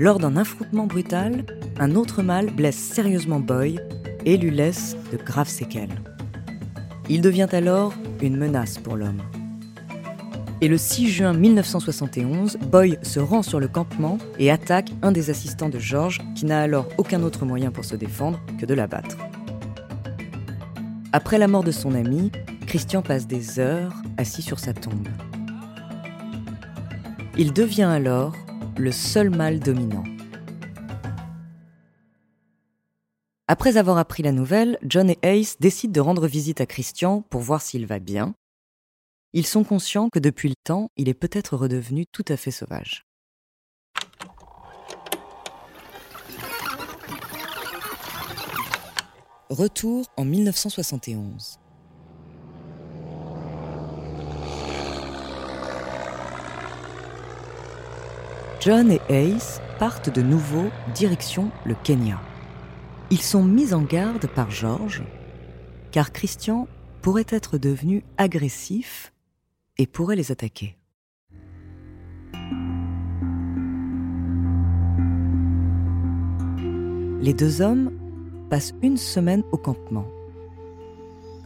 Lors 0.00 0.18
d'un 0.18 0.38
affrontement 0.38 0.86
brutal, 0.86 1.44
un 1.78 1.94
autre 1.94 2.22
mâle 2.22 2.48
blesse 2.50 2.78
sérieusement 2.78 3.38
Boy 3.38 3.78
et 4.24 4.38
lui 4.38 4.50
laisse 4.50 4.96
de 5.12 5.18
graves 5.18 5.50
séquelles. 5.50 5.94
Il 7.10 7.20
devient 7.20 7.48
alors 7.52 7.92
une 8.22 8.38
menace 8.38 8.78
pour 8.78 8.96
l'homme. 8.96 9.20
Et 10.62 10.68
le 10.68 10.78
6 10.78 11.08
juin 11.10 11.34
1971, 11.34 12.56
Boy 12.70 12.96
se 13.02 13.20
rend 13.20 13.42
sur 13.42 13.60
le 13.60 13.68
campement 13.68 14.16
et 14.38 14.50
attaque 14.50 14.90
un 15.02 15.12
des 15.12 15.28
assistants 15.28 15.68
de 15.68 15.78
George, 15.78 16.22
qui 16.34 16.46
n'a 16.46 16.62
alors 16.62 16.88
aucun 16.96 17.22
autre 17.22 17.44
moyen 17.44 17.70
pour 17.70 17.84
se 17.84 17.94
défendre 17.94 18.40
que 18.58 18.64
de 18.64 18.72
l'abattre. 18.72 19.18
Après 21.12 21.36
la 21.36 21.46
mort 21.46 21.62
de 21.62 21.72
son 21.72 21.94
ami, 21.94 22.32
Christian 22.66 23.02
passe 23.02 23.26
des 23.26 23.60
heures 23.60 23.92
assis 24.16 24.40
sur 24.40 24.60
sa 24.60 24.72
tombe. 24.72 25.08
Il 27.36 27.52
devient 27.52 27.82
alors 27.82 28.34
le 28.80 28.92
seul 28.92 29.30
mâle 29.30 29.60
dominant. 29.60 30.04
Après 33.46 33.76
avoir 33.76 33.98
appris 33.98 34.22
la 34.22 34.32
nouvelle, 34.32 34.78
John 34.82 35.10
et 35.10 35.18
Ace 35.22 35.56
décident 35.60 35.92
de 35.92 36.00
rendre 36.00 36.26
visite 36.26 36.60
à 36.60 36.66
Christian 36.66 37.22
pour 37.22 37.42
voir 37.42 37.60
s'il 37.60 37.86
va 37.86 37.98
bien. 37.98 38.34
Ils 39.32 39.46
sont 39.46 39.64
conscients 39.64 40.08
que 40.08 40.18
depuis 40.18 40.48
le 40.48 40.54
temps, 40.64 40.88
il 40.96 41.08
est 41.08 41.14
peut-être 41.14 41.56
redevenu 41.56 42.06
tout 42.06 42.24
à 42.28 42.36
fait 42.36 42.50
sauvage. 42.50 43.04
Retour 49.50 50.06
en 50.16 50.24
1971. 50.24 51.59
John 58.60 58.90
et 58.92 59.00
Ace 59.08 59.62
partent 59.78 60.10
de 60.10 60.20
nouveau 60.20 60.66
direction 60.94 61.50
le 61.64 61.74
Kenya. 61.82 62.20
Ils 63.10 63.22
sont 63.22 63.42
mis 63.42 63.72
en 63.72 63.80
garde 63.80 64.26
par 64.26 64.50
George, 64.50 65.02
car 65.92 66.12
Christian 66.12 66.68
pourrait 67.00 67.24
être 67.30 67.56
devenu 67.56 68.04
agressif 68.18 69.14
et 69.78 69.86
pourrait 69.86 70.16
les 70.16 70.30
attaquer. 70.30 70.76
Les 77.22 77.32
deux 77.32 77.62
hommes 77.62 77.92
passent 78.50 78.74
une 78.82 78.98
semaine 78.98 79.42
au 79.52 79.56
campement. 79.56 80.06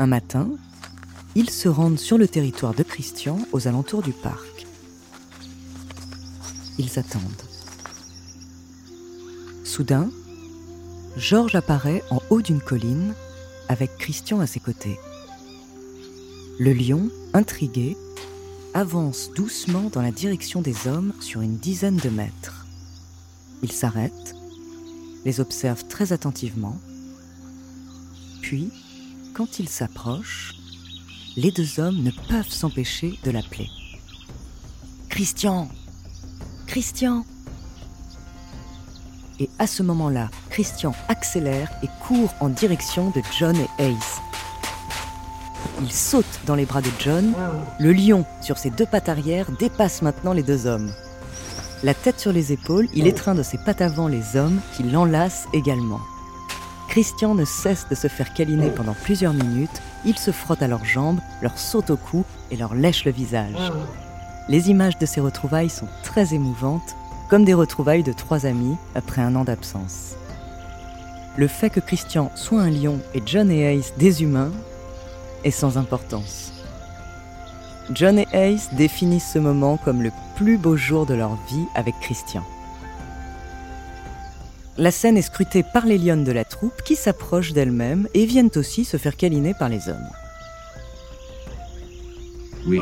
Un 0.00 0.08
matin, 0.08 0.50
ils 1.36 1.50
se 1.50 1.68
rendent 1.68 1.98
sur 2.00 2.18
le 2.18 2.26
territoire 2.26 2.74
de 2.74 2.82
Christian 2.82 3.38
aux 3.52 3.68
alentours 3.68 4.02
du 4.02 4.12
parc. 4.12 4.53
Ils 6.78 6.98
attendent. 6.98 7.22
Soudain, 9.64 10.10
Georges 11.16 11.54
apparaît 11.54 12.02
en 12.10 12.20
haut 12.30 12.42
d'une 12.42 12.60
colline 12.60 13.14
avec 13.68 13.96
Christian 13.98 14.40
à 14.40 14.46
ses 14.46 14.60
côtés. 14.60 14.98
Le 16.58 16.72
lion, 16.72 17.08
intrigué, 17.32 17.96
avance 18.74 19.30
doucement 19.34 19.90
dans 19.92 20.02
la 20.02 20.10
direction 20.10 20.60
des 20.60 20.86
hommes 20.86 21.12
sur 21.20 21.40
une 21.40 21.56
dizaine 21.56 21.96
de 21.96 22.08
mètres. 22.08 22.66
Il 23.62 23.72
s'arrête, 23.72 24.34
les 25.24 25.40
observe 25.40 25.86
très 25.86 26.12
attentivement, 26.12 26.78
puis, 28.44 28.70
quand 29.32 29.58
il 29.58 29.70
s'approche, 29.70 30.54
les 31.34 31.50
deux 31.50 31.80
hommes 31.80 32.02
ne 32.02 32.10
peuvent 32.28 32.50
s'empêcher 32.50 33.18
de 33.24 33.30
l'appeler. 33.30 33.70
Christian 35.08 35.70
Christian 36.66 37.24
Et 39.38 39.48
à 39.58 39.66
ce 39.66 39.82
moment-là, 39.82 40.30
Christian 40.50 40.94
accélère 41.08 41.70
et 41.82 41.88
court 42.06 42.34
en 42.40 42.48
direction 42.48 43.10
de 43.10 43.20
John 43.38 43.56
et 43.56 43.84
Ace. 43.84 44.20
Il 45.82 45.92
saute 45.92 46.40
dans 46.46 46.54
les 46.54 46.66
bras 46.66 46.80
de 46.80 46.90
John. 46.98 47.32
Le 47.78 47.92
lion, 47.92 48.24
sur 48.40 48.58
ses 48.58 48.70
deux 48.70 48.86
pattes 48.86 49.08
arrière, 49.08 49.50
dépasse 49.58 50.02
maintenant 50.02 50.32
les 50.32 50.42
deux 50.42 50.66
hommes. 50.66 50.90
La 51.82 51.94
tête 51.94 52.18
sur 52.18 52.32
les 52.32 52.52
épaules, 52.52 52.88
il 52.94 53.06
étreint 53.06 53.34
de 53.34 53.42
ses 53.42 53.58
pattes 53.58 53.82
avant 53.82 54.08
les 54.08 54.36
hommes 54.36 54.60
qui 54.76 54.82
l'enlacent 54.84 55.46
également. 55.52 56.00
Christian 56.88 57.34
ne 57.34 57.44
cesse 57.44 57.88
de 57.88 57.94
se 57.94 58.08
faire 58.08 58.32
câliner 58.32 58.70
pendant 58.70 58.94
plusieurs 58.94 59.34
minutes. 59.34 59.82
Il 60.04 60.16
se 60.16 60.30
frotte 60.30 60.62
à 60.62 60.68
leurs 60.68 60.84
jambes, 60.84 61.20
leur 61.42 61.58
saute 61.58 61.90
au 61.90 61.96
cou 61.96 62.24
et 62.50 62.56
leur 62.56 62.74
lèche 62.74 63.04
le 63.04 63.12
visage. 63.12 63.72
Les 64.48 64.68
images 64.70 64.98
de 64.98 65.06
ces 65.06 65.20
retrouvailles 65.20 65.70
sont 65.70 65.88
très 66.02 66.34
émouvantes, 66.34 66.96
comme 67.30 67.44
des 67.44 67.54
retrouvailles 67.54 68.02
de 68.02 68.12
trois 68.12 68.44
amis 68.44 68.76
après 68.94 69.22
un 69.22 69.34
an 69.36 69.44
d'absence. 69.44 70.16
Le 71.36 71.48
fait 71.48 71.70
que 71.70 71.80
Christian 71.80 72.30
soit 72.34 72.60
un 72.60 72.70
lion 72.70 73.00
et 73.14 73.22
John 73.24 73.50
et 73.50 73.74
Ace 73.74 73.94
des 73.96 74.22
humains 74.22 74.52
est 75.44 75.50
sans 75.50 75.78
importance. 75.78 76.52
John 77.92 78.18
et 78.18 78.28
Ace 78.32 78.68
définissent 78.74 79.32
ce 79.32 79.38
moment 79.38 79.78
comme 79.78 80.02
le 80.02 80.12
plus 80.36 80.58
beau 80.58 80.76
jour 80.76 81.06
de 81.06 81.14
leur 81.14 81.36
vie 81.48 81.66
avec 81.74 81.94
Christian. 82.00 82.44
La 84.76 84.90
scène 84.90 85.16
est 85.16 85.22
scrutée 85.22 85.62
par 85.62 85.86
les 85.86 85.98
lionnes 85.98 86.24
de 86.24 86.32
la 86.32 86.44
troupe 86.44 86.82
qui 86.82 86.96
s'approchent 86.96 87.52
d'elles-mêmes 87.52 88.08
et 88.12 88.26
viennent 88.26 88.50
aussi 88.56 88.84
se 88.84 88.96
faire 88.96 89.16
câliner 89.16 89.54
par 89.54 89.68
les 89.68 89.88
hommes. 89.88 90.08
Il 92.66 92.74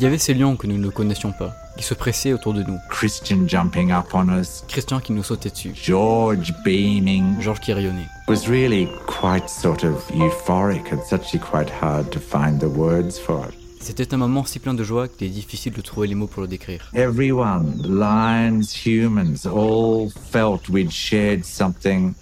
y 0.00 0.06
avait 0.06 0.18
ces 0.18 0.34
lions 0.34 0.56
que 0.56 0.66
nous 0.66 0.78
ne 0.78 0.88
connaissions 0.88 1.32
pas, 1.32 1.54
qui 1.76 1.84
se 1.84 1.94
pressaient 1.94 2.32
autour 2.32 2.54
de 2.54 2.62
nous. 2.62 2.78
Christian 2.88 3.46
jumping 3.46 3.92
up 3.92 4.06
on 4.14 4.28
us. 4.28 4.64
Christian 4.68 5.00
qui 5.00 5.12
nous 5.12 5.22
sautait 5.22 5.50
dessus. 5.50 5.72
George 5.74 6.54
beaming. 6.64 7.40
George 7.40 7.60
qui 7.60 7.72
rayonnait. 7.72 8.02
It 8.02 8.28
was 8.28 8.48
really 8.48 8.88
quite 9.06 9.48
sort 9.48 9.84
of 9.84 10.02
euphoric. 10.14 10.92
It's 10.92 11.12
actually 11.12 11.40
quite 11.40 11.70
hard 11.70 12.10
to 12.10 12.20
find 12.20 12.58
the 12.58 12.70
words 12.74 13.18
for 13.18 13.46
it. 13.48 13.54
C'était 13.82 14.14
un 14.14 14.16
moment 14.16 14.44
si 14.44 14.60
plein 14.60 14.74
de 14.74 14.84
joie 14.84 15.08
qu'il 15.08 15.26
est 15.26 15.30
difficile 15.30 15.72
de 15.72 15.80
trouver 15.80 16.06
les 16.06 16.14
mots 16.14 16.28
pour 16.28 16.42
le 16.42 16.46
décrire. 16.46 16.88
Everyone, 16.94 17.82
lions, 17.82 18.62
humans, 18.86 19.44
all 19.44 20.08
felt 20.30 20.68
we'd 20.68 20.92
shared 20.92 21.44
something 21.44 22.14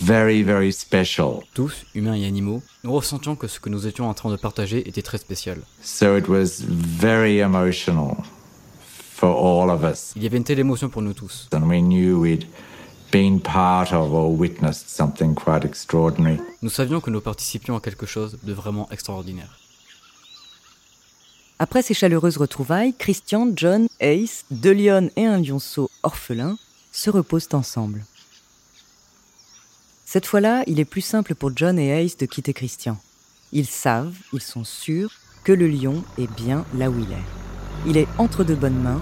very, 0.00 0.42
very 0.42 0.72
special. 0.72 1.42
Tous, 1.54 1.84
humains 1.94 2.14
et 2.14 2.26
animaux, 2.26 2.62
nous 2.84 2.92
ressentions 2.92 3.36
que 3.36 3.46
ce 3.46 3.60
que 3.60 3.68
nous 3.68 3.86
étions 3.86 4.08
en 4.08 4.14
train 4.14 4.30
de 4.30 4.36
partager 4.36 4.88
était 4.88 5.02
très 5.02 5.18
spécial. 5.18 5.58
So 5.82 6.16
it 6.16 6.28
was 6.28 6.62
very 6.62 7.38
emotional 7.38 8.16
for 9.14 9.30
all 9.30 9.70
of 9.70 9.84
us. 9.84 10.12
Il 10.16 10.22
y 10.22 10.26
avait 10.26 10.38
une 10.38 10.44
telle 10.44 10.58
émotion 10.58 10.88
pour 10.88 11.02
nous 11.02 11.14
tous. 11.14 11.48
And 11.52 11.68
we 11.68 11.80
knew 11.80 12.20
we'd 12.20 12.46
been 13.12 13.40
part 13.40 13.92
of 13.92 14.12
or 14.12 14.30
witnessed 14.30 14.88
something 14.88 15.34
quite 15.34 15.64
extraordinary. 15.64 16.38
Nous 16.62 16.70
savions 16.70 17.00
que 17.00 17.10
nous 17.10 17.20
participions 17.20 17.76
à 17.76 17.80
quelque 17.80 18.06
chose 18.06 18.38
de 18.42 18.52
vraiment 18.52 18.88
extraordinaire. 18.90 19.58
Après 21.58 21.82
ces 21.82 21.92
chaleureuses 21.92 22.38
retrouvailles, 22.38 22.94
Christian, 22.94 23.52
John, 23.54 23.86
Ace, 24.00 24.46
deux 24.50 24.72
lions 24.72 25.10
et 25.16 25.26
un 25.26 25.38
lionceau 25.38 25.90
orphelin 26.02 26.56
se 26.90 27.10
reposent 27.10 27.48
ensemble. 27.52 28.06
Cette 30.12 30.26
fois-là, 30.26 30.64
il 30.66 30.80
est 30.80 30.84
plus 30.84 31.02
simple 31.02 31.36
pour 31.36 31.56
John 31.56 31.78
et 31.78 31.90
Ace 31.90 32.16
de 32.16 32.26
quitter 32.26 32.52
Christian. 32.52 32.96
Ils 33.52 33.68
savent, 33.68 34.18
ils 34.32 34.40
sont 34.40 34.64
sûrs 34.64 35.12
que 35.44 35.52
le 35.52 35.68
lion 35.68 36.02
est 36.18 36.26
bien 36.34 36.66
là 36.74 36.90
où 36.90 36.98
il 36.98 37.12
est. 37.12 37.86
Il 37.86 37.96
est 37.96 38.08
entre 38.18 38.42
de 38.42 38.56
bonnes 38.56 38.82
mains 38.82 39.00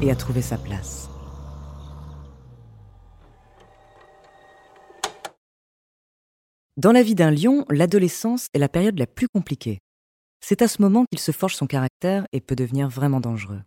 et 0.00 0.08
a 0.08 0.14
trouvé 0.14 0.40
sa 0.40 0.56
place. 0.56 1.08
Dans 6.76 6.92
la 6.92 7.02
vie 7.02 7.16
d'un 7.16 7.32
lion, 7.32 7.66
l'adolescence 7.68 8.46
est 8.54 8.60
la 8.60 8.68
période 8.68 9.00
la 9.00 9.08
plus 9.08 9.26
compliquée. 9.26 9.80
C'est 10.40 10.62
à 10.62 10.68
ce 10.68 10.80
moment 10.80 11.06
qu'il 11.10 11.18
se 11.18 11.32
forge 11.32 11.56
son 11.56 11.66
caractère 11.66 12.24
et 12.30 12.40
peut 12.40 12.54
devenir 12.54 12.88
vraiment 12.88 13.18
dangereux. 13.18 13.62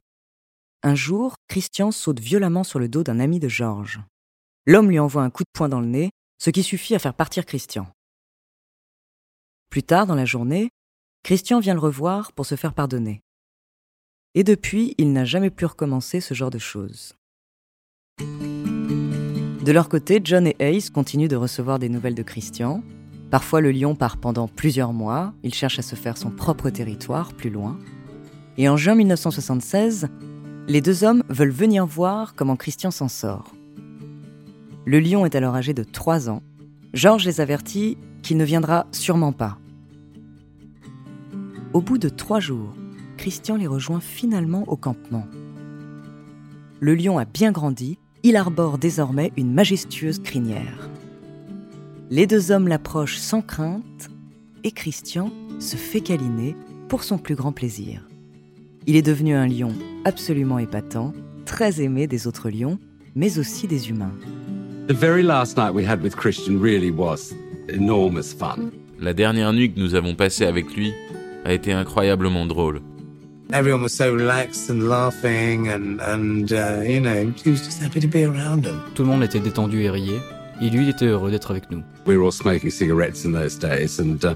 Un 0.81 0.95
jour, 0.95 1.35
Christian 1.49 1.91
saute 1.91 2.21
violemment 2.21 2.63
sur 2.63 2.79
le 2.79 2.87
dos 2.87 3.03
d'un 3.03 3.19
ami 3.19 3.41
de 3.41 3.49
Georges. 3.49 3.99
L'homme 4.65 4.89
lui 4.89 4.99
envoie 4.99 5.23
un 5.23 5.29
coup 5.29 5.43
de 5.43 5.51
poing 5.51 5.67
dans 5.67 5.81
le 5.81 5.87
nez, 5.87 6.11
ce 6.43 6.49
qui 6.49 6.61
suffit 6.61 6.93
à 6.93 6.99
faire 6.99 7.13
partir 7.13 7.45
Christian. 7.45 7.87
Plus 9.69 9.81
tard 9.81 10.05
dans 10.05 10.15
la 10.15 10.25
journée, 10.25 10.71
Christian 11.23 11.61
vient 11.61 11.73
le 11.73 11.79
revoir 11.79 12.33
pour 12.33 12.45
se 12.45 12.55
faire 12.55 12.73
pardonner. 12.73 13.21
Et 14.35 14.43
depuis, 14.43 14.93
il 14.97 15.13
n'a 15.13 15.23
jamais 15.23 15.51
pu 15.51 15.63
recommencer 15.63 16.19
ce 16.19 16.33
genre 16.33 16.49
de 16.49 16.57
choses. 16.57 17.13
De 18.19 19.71
leur 19.71 19.87
côté, 19.87 20.19
John 20.21 20.45
et 20.45 20.57
Ace 20.59 20.89
continuent 20.89 21.29
de 21.29 21.37
recevoir 21.37 21.79
des 21.79 21.87
nouvelles 21.87 22.13
de 22.13 22.23
Christian. 22.23 22.83
Parfois, 23.31 23.61
le 23.61 23.71
lion 23.71 23.95
part 23.95 24.17
pendant 24.17 24.49
plusieurs 24.49 24.91
mois, 24.91 25.33
il 25.43 25.53
cherche 25.53 25.79
à 25.79 25.81
se 25.81 25.95
faire 25.95 26.17
son 26.17 26.29
propre 26.29 26.69
territoire 26.69 27.31
plus 27.31 27.51
loin. 27.51 27.79
Et 28.57 28.67
en 28.67 28.75
juin 28.75 28.95
1976, 28.95 30.09
les 30.67 30.81
deux 30.81 31.05
hommes 31.05 31.23
veulent 31.29 31.51
venir 31.51 31.85
voir 31.85 32.35
comment 32.35 32.57
Christian 32.57 32.91
s'en 32.91 33.07
sort. 33.07 33.53
Le 34.85 34.99
lion 34.99 35.25
est 35.25 35.35
alors 35.35 35.55
âgé 35.55 35.73
de 35.73 35.83
3 35.83 36.29
ans. 36.29 36.41
Georges 36.93 37.25
les 37.25 37.41
avertit 37.41 37.97
qu'il 38.21 38.37
ne 38.37 38.43
viendra 38.43 38.85
sûrement 38.91 39.31
pas. 39.31 39.57
Au 41.73 41.81
bout 41.81 41.97
de 41.97 42.09
trois 42.09 42.39
jours, 42.39 42.73
Christian 43.17 43.55
les 43.55 43.67
rejoint 43.67 43.99
finalement 43.99 44.63
au 44.67 44.75
campement. 44.75 45.25
Le 46.79 46.93
lion 46.93 47.17
a 47.17 47.25
bien 47.25 47.51
grandi, 47.51 47.97
il 48.21 48.35
arbore 48.35 48.77
désormais 48.77 49.31
une 49.37 49.53
majestueuse 49.53 50.19
crinière. 50.19 50.89
Les 52.09 52.27
deux 52.27 52.51
hommes 52.51 52.67
l'approchent 52.67 53.17
sans 53.17 53.41
crainte 53.41 54.09
et 54.63 54.71
Christian 54.71 55.31
se 55.59 55.77
fait 55.77 56.01
câliner 56.01 56.55
pour 56.89 57.03
son 57.03 57.17
plus 57.17 57.35
grand 57.35 57.53
plaisir. 57.53 58.07
Il 58.85 58.95
est 58.95 59.01
devenu 59.01 59.33
un 59.33 59.47
lion 59.47 59.73
absolument 60.05 60.59
épatant, 60.59 61.13
très 61.45 61.81
aimé 61.81 62.05
des 62.05 62.27
autres 62.27 62.49
lions, 62.49 62.77
mais 63.15 63.39
aussi 63.39 63.67
des 63.67 63.89
humains. 63.89 64.13
The 64.85 64.93
very 64.93 65.23
last 65.23 65.55
night 65.55 65.73
we 65.73 65.85
had 65.85 66.01
with 66.01 66.17
Christian 66.17 66.59
really 66.59 66.91
was 66.91 67.33
enormous 67.69 68.33
fun. 68.33 68.73
La 68.99 69.13
dernière 69.13 69.53
nuit 69.53 69.71
que 69.71 69.79
nous 69.79 69.95
avons 69.95 70.13
passée 70.13 70.45
avec 70.45 70.75
lui 70.75 70.91
a 71.45 71.53
été 71.53 71.71
incroyablement 71.71 72.45
drôle. 72.45 72.81
Everyone 73.53 73.81
was 73.81 73.93
so 73.93 74.13
relaxed 74.13 74.69
and 74.69 74.89
laughing 74.89 75.69
and, 75.69 76.01
and 76.01 76.51
uh, 76.51 76.81
you 76.83 76.99
know, 76.99 77.31
he 77.45 77.51
was 77.51 77.63
just 77.63 77.81
happy 77.81 78.01
to 78.01 78.07
be 78.07 78.25
around 78.25 78.65
him. 78.65 78.81
Tout 78.93 79.03
le 79.03 79.07
monde 79.07 79.23
était 79.23 79.39
détendu 79.39 79.83
et 79.83 79.89
riait. 79.89 80.19
Et 80.61 80.69
lui, 80.69 80.83
il 80.83 80.89
était 80.89 81.05
heureux 81.05 81.31
d'être 81.31 81.51
avec 81.51 81.71
nous. 81.71 81.81
We 82.05 82.17
were 82.17 82.25
all 82.25 82.33
smoking 82.33 82.69
cigarettes 82.69 83.23
in 83.23 83.31
those 83.31 83.57
days 83.57 84.01
and 84.01 84.17
uh, 84.25 84.35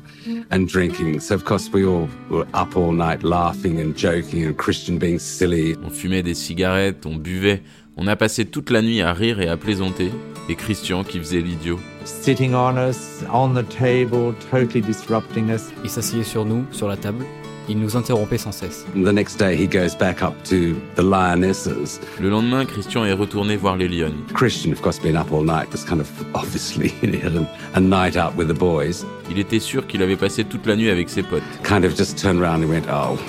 and 0.49 0.65
drinking. 0.65 1.19
So 1.19 1.35
of 1.35 1.43
course 1.43 1.69
we 1.73 1.83
all 1.83 2.07
were 2.29 2.47
up 2.53 2.77
all 2.77 2.93
night 2.93 3.21
laughing 3.21 3.81
and 3.81 3.93
joking 3.97 4.45
and 4.45 4.53
Christian 4.53 4.97
being 4.97 5.19
silly. 5.19 5.75
On 5.83 5.89
fumait 5.89 6.23
des 6.23 6.35
cigarettes, 6.35 7.05
on 7.05 7.17
buvait, 7.17 7.63
on 7.97 8.07
a 8.07 8.15
passé 8.15 8.45
toute 8.45 8.69
la 8.69 8.81
nuit 8.81 9.01
à 9.01 9.11
rire 9.11 9.41
et 9.41 9.49
à 9.49 9.57
plaisanter. 9.57 10.09
Et 10.49 10.55
Christian 10.55 11.03
qui 11.03 11.19
faisait 11.19 11.41
l'idiot. 11.41 11.79
Sitting 12.05 12.53
on 12.53 12.77
us, 12.77 13.23
on 13.33 13.53
the 13.53 13.67
table, 13.67 14.33
totally 14.49 14.81
disrupting 14.81 15.49
us. 15.49 15.71
Il 15.83 15.89
s'asseyait 15.89 16.23
sur 16.23 16.45
nous, 16.45 16.63
sur 16.71 16.87
la 16.87 16.95
table. 16.95 17.25
Il 17.69 17.79
nous 17.79 17.97
interrompait 17.97 18.37
sans 18.37 18.53
cesse. 18.53 18.85
The 18.95 19.11
next 19.11 19.37
day 19.37 19.57
he 19.57 19.67
goes 19.67 19.93
back 19.93 20.23
up 20.23 20.33
to 20.45 20.75
the 20.95 21.03
lionesses. 21.03 21.99
Le 22.17 22.29
lendemain, 22.29 22.63
Christian 22.63 23.03
est 23.03 23.11
retourné 23.11 23.57
voir 23.57 23.75
les 23.75 23.89
lionnes. 23.89 24.23
Christian, 24.33 24.71
of 24.71 24.81
course, 24.81 24.99
been 24.99 25.17
up 25.17 25.33
all 25.33 25.43
night, 25.43 25.69
was 25.73 25.83
kind 25.83 25.99
of 25.99 26.09
obviously 26.33 26.87
he 27.01 27.17
had 27.17 27.35
a, 27.35 27.45
a 27.73 27.81
night 27.81 28.15
out 28.15 28.33
with 28.37 28.47
the 28.47 28.57
boys. 28.57 29.05
Il 29.29 29.37
était 29.37 29.59
sûr 29.59 29.85
qu'il 29.85 30.01
avait 30.01 30.15
passé 30.15 30.45
toute 30.45 30.65
la 30.65 30.77
nuit 30.77 30.89
avec 30.89 31.09
ses 31.09 31.23
potes. 31.23 31.43
Kind 31.63 31.83
of 31.83 31.93
just 31.93 32.17
turned 32.17 32.41
around 32.41 32.63
and 32.63 32.69
went, 32.69 32.85
oh, 32.89 33.19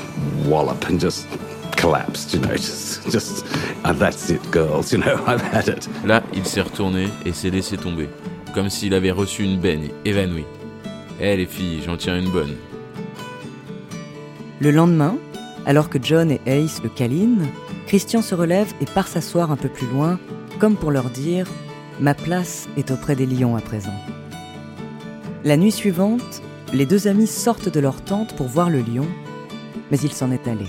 wallop, 0.46 0.88
and 0.88 1.00
just 1.00 1.26
collapsed, 1.78 2.34
you 2.34 2.40
know, 2.40 2.56
just, 2.56 3.08
just, 3.10 3.46
uh, 3.84 3.92
that's 3.92 4.30
it, 4.30 4.42
girls, 4.50 4.92
you 4.92 4.98
know, 4.98 5.22
I've 5.26 5.40
had 5.40 5.68
it. 5.68 5.88
Là, 6.04 6.22
il 6.34 6.44
s'est 6.44 6.60
retourné 6.60 7.08
et 7.24 7.32
s'est 7.32 7.50
laissé 7.50 7.76
tomber, 7.76 8.08
comme 8.54 8.68
s'il 8.68 8.94
avait 8.94 9.12
reçu 9.12 9.44
une 9.44 9.60
baigne, 9.60 9.90
évanoui. 10.04 10.44
Eh 11.20 11.36
les 11.36 11.46
filles, 11.46 11.82
j'en 11.84 11.96
tiens 11.96 12.18
une 12.18 12.30
bonne. 12.30 12.54
Le 14.60 14.70
lendemain, 14.70 15.16
alors 15.66 15.88
que 15.88 15.98
John 16.02 16.30
et 16.30 16.40
Ace 16.46 16.82
le 16.82 16.88
câlinent, 16.88 17.46
Christian 17.86 18.22
se 18.22 18.34
relève 18.34 18.72
et 18.80 18.84
part 18.84 19.08
s'asseoir 19.08 19.50
un 19.52 19.56
peu 19.56 19.68
plus 19.68 19.86
loin, 19.86 20.18
comme 20.58 20.76
pour 20.76 20.90
leur 20.90 21.10
dire⁇ 21.10 21.46
Ma 22.00 22.14
place 22.14 22.68
est 22.76 22.90
auprès 22.90 23.16
des 23.16 23.26
lions 23.26 23.56
à 23.56 23.60
présent⁇ 23.60 23.94
La 25.44 25.56
nuit 25.56 25.72
suivante, 25.72 26.42
les 26.72 26.86
deux 26.86 27.06
amis 27.08 27.26
sortent 27.26 27.68
de 27.68 27.80
leur 27.80 28.02
tente 28.02 28.34
pour 28.36 28.48
voir 28.48 28.68
le 28.68 28.80
lion, 28.80 29.06
mais 29.90 29.98
il 29.98 30.12
s'en 30.12 30.30
est 30.32 30.46
allé. 30.48 30.66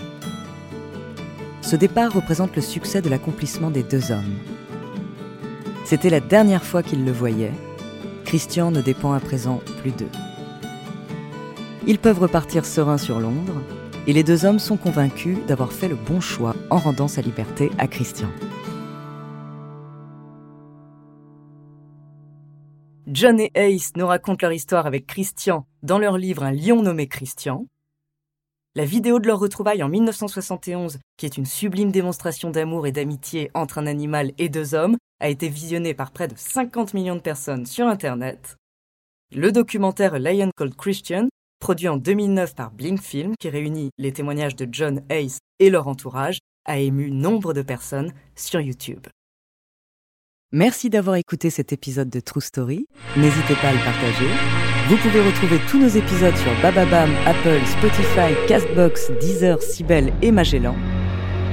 Ce 1.69 1.75
départ 1.75 2.11
représente 2.11 2.55
le 2.55 2.63
succès 2.63 2.99
de 2.99 3.09
l'accomplissement 3.09 3.69
des 3.69 3.83
deux 3.83 4.11
hommes. 4.11 4.39
C'était 5.85 6.09
la 6.09 6.19
dernière 6.19 6.63
fois 6.63 6.81
qu'ils 6.81 7.05
le 7.05 7.11
voyaient. 7.11 7.53
Christian 8.25 8.71
ne 8.71 8.81
dépend 8.81 9.13
à 9.13 9.19
présent 9.19 9.61
plus 9.79 9.91
d'eux. 9.91 10.09
Ils 11.85 11.99
peuvent 11.99 12.17
repartir 12.17 12.65
sereins 12.65 12.97
sur 12.97 13.19
Londres, 13.19 13.61
et 14.07 14.13
les 14.13 14.23
deux 14.23 14.45
hommes 14.45 14.57
sont 14.57 14.77
convaincus 14.77 15.37
d'avoir 15.47 15.71
fait 15.71 15.87
le 15.87 15.95
bon 15.95 16.19
choix 16.19 16.55
en 16.71 16.77
rendant 16.77 17.07
sa 17.07 17.21
liberté 17.21 17.69
à 17.77 17.87
Christian. 17.87 18.29
John 23.05 23.39
et 23.39 23.51
Ace 23.53 23.91
nous 23.95 24.07
racontent 24.07 24.43
leur 24.47 24.53
histoire 24.53 24.87
avec 24.87 25.05
Christian 25.05 25.67
dans 25.83 25.99
leur 25.99 26.17
livre 26.17 26.41
Un 26.41 26.51
lion 26.51 26.81
nommé 26.81 27.07
Christian. 27.07 27.67
La 28.75 28.85
vidéo 28.85 29.19
de 29.19 29.25
leur 29.25 29.39
retrouvaille 29.39 29.81
en 29.81 29.89
1971, 29.89 30.99
qui 31.17 31.25
est 31.25 31.37
une 31.37 31.47
sublime 31.47 31.91
démonstration 31.91 32.51
d'amour 32.51 32.85
et 32.85 32.91
d'amitié 32.91 33.49
entre 33.55 33.79
un 33.79 33.87
animal 33.87 34.31
et 34.37 34.47
deux 34.47 34.75
hommes, 34.75 34.95
a 35.19 35.29
été 35.29 35.49
visionnée 35.49 35.95
par 35.95 36.11
près 36.11 36.27
de 36.27 36.35
50 36.37 36.93
millions 36.93 37.15
de 37.15 37.21
personnes 37.21 37.65
sur 37.65 37.87
Internet. 37.87 38.57
Le 39.35 39.51
documentaire 39.51 40.19
Lion 40.19 40.51
Called 40.55 40.75
Christian 40.75 41.29
produit 41.59 41.87
en 41.87 41.97
2009 41.97 42.55
par 42.55 42.71
Blink 42.71 43.01
Film, 43.01 43.33
qui 43.39 43.49
réunit 43.49 43.89
les 43.97 44.13
témoignages 44.13 44.55
de 44.55 44.67
John 44.71 45.01
Hayes 45.09 45.37
et 45.59 45.69
leur 45.69 45.87
entourage, 45.87 46.37
a 46.65 46.77
ému 46.77 47.09
nombre 47.09 47.53
de 47.53 47.63
personnes 47.63 48.13
sur 48.35 48.61
YouTube. 48.61 49.07
Merci 50.51 50.89
d'avoir 50.89 51.15
écouté 51.17 51.51
cet 51.51 51.73
épisode 51.73 52.09
de 52.09 52.19
True 52.19 52.41
Story. 52.41 52.87
N'hésitez 53.15 53.53
pas 53.61 53.67
à 53.67 53.71
le 53.71 53.77
partager. 53.85 54.25
Vous 54.87 54.97
pouvez 54.97 55.21
retrouver 55.21 55.59
tous 55.69 55.77
nos 55.77 55.87
épisodes 55.87 56.35
sur 56.35 56.51
Bababam, 56.63 57.11
Apple, 57.27 57.59
Spotify, 57.67 58.33
Castbox, 58.47 59.11
Deezer, 59.21 59.61
Sibel 59.61 60.11
et 60.23 60.31
Magellan. 60.31 60.75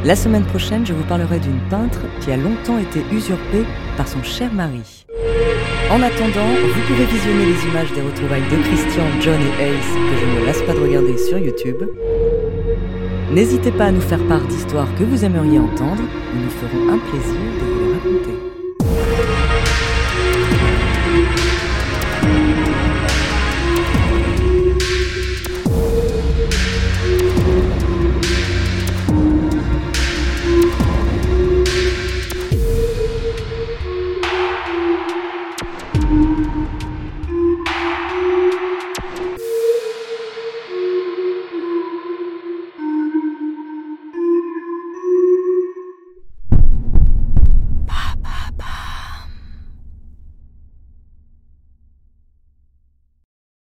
La 0.03 0.17
semaine 0.17 0.47
prochaine, 0.47 0.87
je 0.87 0.95
vous 0.95 1.05
parlerai 1.05 1.41
d'une 1.41 1.61
peintre 1.69 2.01
qui 2.23 2.33
a 2.33 2.39
longtemps 2.39 2.79
été 2.79 3.01
usurpée 3.13 3.67
par 3.99 4.09
son 4.09 4.23
cher 4.23 4.51
mari. 4.55 5.05
En 5.91 6.01
attendant, 6.01 6.49
vous 6.49 6.83
pouvez 6.87 7.05
visionner 7.05 7.45
les 7.45 7.69
images 7.69 7.93
des 7.93 8.01
retrouvailles 8.01 8.49
de 8.51 8.63
Christian, 8.63 9.05
John 9.21 9.39
et 9.43 9.63
Ace 9.63 9.93
que 9.93 10.21
je 10.21 10.25
ne 10.25 10.41
me 10.41 10.47
lasse 10.47 10.63
pas 10.63 10.73
de 10.73 10.81
regarder 10.81 11.19
sur 11.19 11.37
YouTube. 11.37 11.85
N'hésitez 13.31 13.73
pas 13.73 13.87
à 13.87 13.93
nous 13.93 14.01
faire 14.01 14.27
part 14.27 14.47
d'histoires 14.47 14.89
que 14.99 15.05
vous 15.05 15.23
aimeriez 15.23 15.59
entendre, 15.59 16.03
nous 16.35 16.45
nous 16.45 16.51
ferons 16.51 16.89
un 16.89 16.99
plaisir 16.99 17.35
de 17.35 17.67
vous 17.67 17.85
les 17.85 17.93
raconter. 17.93 18.36